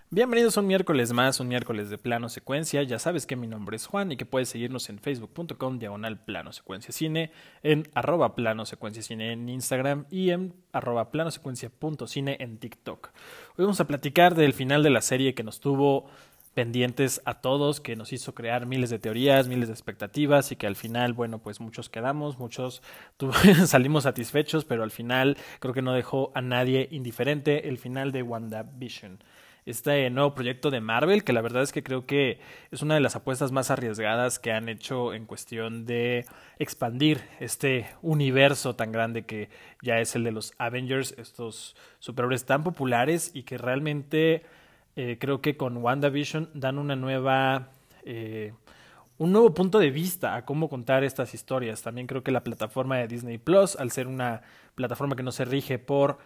Bienvenidos 0.10 0.56
un 0.56 0.68
miércoles 0.68 1.12
más, 1.12 1.42
un 1.42 1.50
miércoles 1.50 1.90
de 1.90 1.98
plano 1.98 2.30
secuencia. 2.30 2.82
Ya 2.82 2.98
sabes 2.98 3.28
que 3.28 3.36
mi 3.36 3.46
nombre 3.46 3.76
es 3.76 3.88
Juan 3.88 4.10
y 4.10 4.16
que 4.16 4.26
puedes 4.26 4.48
seguirnos 4.48 4.88
en 4.88 5.00
facebook.com 5.00 5.80
diagonal 5.80 6.18
plano 6.18 6.54
secuencia 6.54 6.94
cine, 6.94 7.30
en 7.62 7.90
arroba 7.94 8.34
plano 8.34 8.66
secuencia 8.66 9.04
cine 9.04 9.34
en 9.34 9.50
Instagram 9.50 10.06
y 10.10 10.30
en 10.30 10.54
arroba 10.72 11.12
plano 11.12 11.30
secuencia 11.30 11.70
cine 12.06 12.38
en 12.40 12.58
TikTok. 12.58 13.10
Hoy 13.58 13.66
vamos 13.66 13.82
a 13.82 13.88
platicar 13.88 14.36
del 14.36 14.54
final 14.54 14.82
de 14.82 14.92
la 14.92 15.02
serie 15.02 15.36
que 15.36 15.44
nos 15.44 15.60
tuvo 15.60 16.10
pendientes 16.54 17.22
a 17.26 17.42
todos, 17.42 17.82
que 17.82 17.98
nos 17.98 18.14
hizo 18.14 18.34
crear 18.34 18.66
miles 18.66 18.90
de 18.90 19.00
teorías, 19.00 19.50
miles 19.50 19.68
de 19.68 19.74
expectativas 19.74 20.54
y 20.54 20.56
que 20.56 20.68
al 20.68 20.78
final, 20.78 21.12
bueno, 21.12 21.40
pues 21.40 21.60
muchos 21.60 21.90
quedamos, 21.90 22.40
muchos 22.40 22.82
salimos 23.66 24.04
satisfechos, 24.04 24.64
pero 24.64 24.84
al 24.84 24.92
final 24.92 25.38
creo 25.60 25.74
que 25.74 25.82
no 25.82 25.92
dejó 25.92 26.32
a 26.34 26.42
nadie 26.42 26.88
indiferente 26.92 27.68
el 27.68 27.78
final 27.78 28.14
de 28.14 28.24
WandaVision. 28.24 29.20
Este 29.68 30.10
nuevo 30.10 30.34
proyecto 30.34 30.72
de 30.72 30.80
Marvel, 30.80 31.26
que 31.26 31.34
la 31.34 31.42
verdad 31.42 31.62
es 31.62 31.74
que 31.74 31.84
creo 31.84 32.06
que 32.06 32.40
es 32.72 32.82
una 32.82 32.94
de 32.94 33.02
las 33.02 33.18
apuestas 33.18 33.52
más 33.52 33.70
arriesgadas 33.70 34.40
que 34.40 34.54
han 34.54 34.70
hecho 34.70 35.14
en 35.14 35.26
cuestión 35.26 35.86
de 35.86 36.26
expandir 36.58 37.20
este 37.42 37.86
universo 38.02 38.78
tan 38.78 38.94
grande 38.94 39.26
que 39.26 39.50
ya 39.82 40.00
es 40.00 40.16
el 40.16 40.24
de 40.24 40.32
los 40.32 40.54
Avengers, 40.58 41.14
estos 41.18 41.76
superhéroes 42.00 42.46
tan 42.46 42.64
populares 42.64 43.32
y 43.34 43.44
que 43.44 43.58
realmente 43.58 44.46
eh, 44.96 45.18
creo 45.20 45.42
que 45.42 45.58
con 45.58 45.76
WandaVision 45.76 46.50
dan 46.54 46.78
una 46.78 46.96
nueva, 46.96 47.68
eh, 48.06 48.54
un 49.18 49.34
nuevo 49.34 49.54
punto 49.54 49.80
de 49.80 49.92
vista 49.92 50.38
a 50.38 50.46
cómo 50.46 50.70
contar 50.70 51.04
estas 51.04 51.34
historias. 51.34 51.82
También 51.82 52.08
creo 52.08 52.24
que 52.24 52.32
la 52.32 52.46
plataforma 52.46 53.00
de 53.00 53.10
Disney 53.10 53.38
Plus, 53.38 53.76
al 53.76 53.92
ser 53.92 54.08
una 54.08 54.44
plataforma 54.76 55.18
que 55.18 55.24
no 55.24 55.34
se 55.34 55.44
rige 55.44 55.78
por 55.78 56.20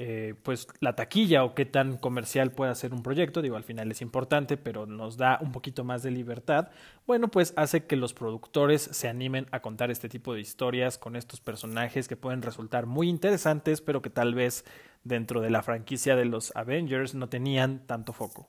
eh, 0.00 0.36
pues 0.44 0.68
la 0.78 0.94
taquilla 0.94 1.42
o 1.42 1.56
qué 1.56 1.64
tan 1.64 1.96
comercial 1.96 2.52
puede 2.52 2.72
ser 2.76 2.94
un 2.94 3.02
proyecto, 3.02 3.42
digo, 3.42 3.56
al 3.56 3.64
final 3.64 3.90
es 3.90 4.00
importante, 4.00 4.56
pero 4.56 4.86
nos 4.86 5.16
da 5.16 5.38
un 5.42 5.50
poquito 5.50 5.82
más 5.82 6.04
de 6.04 6.12
libertad, 6.12 6.70
bueno, 7.04 7.28
pues 7.28 7.52
hace 7.56 7.84
que 7.84 7.96
los 7.96 8.14
productores 8.14 8.82
se 8.82 9.08
animen 9.08 9.46
a 9.50 9.58
contar 9.60 9.90
este 9.90 10.08
tipo 10.08 10.34
de 10.34 10.40
historias 10.40 10.98
con 10.98 11.16
estos 11.16 11.40
personajes 11.40 12.06
que 12.06 12.16
pueden 12.16 12.42
resultar 12.42 12.86
muy 12.86 13.08
interesantes, 13.08 13.80
pero 13.80 14.00
que 14.00 14.10
tal 14.10 14.34
vez 14.34 14.64
dentro 15.02 15.40
de 15.40 15.50
la 15.50 15.62
franquicia 15.64 16.14
de 16.14 16.26
los 16.26 16.54
Avengers 16.54 17.16
no 17.16 17.28
tenían 17.28 17.84
tanto 17.86 18.12
foco. 18.12 18.46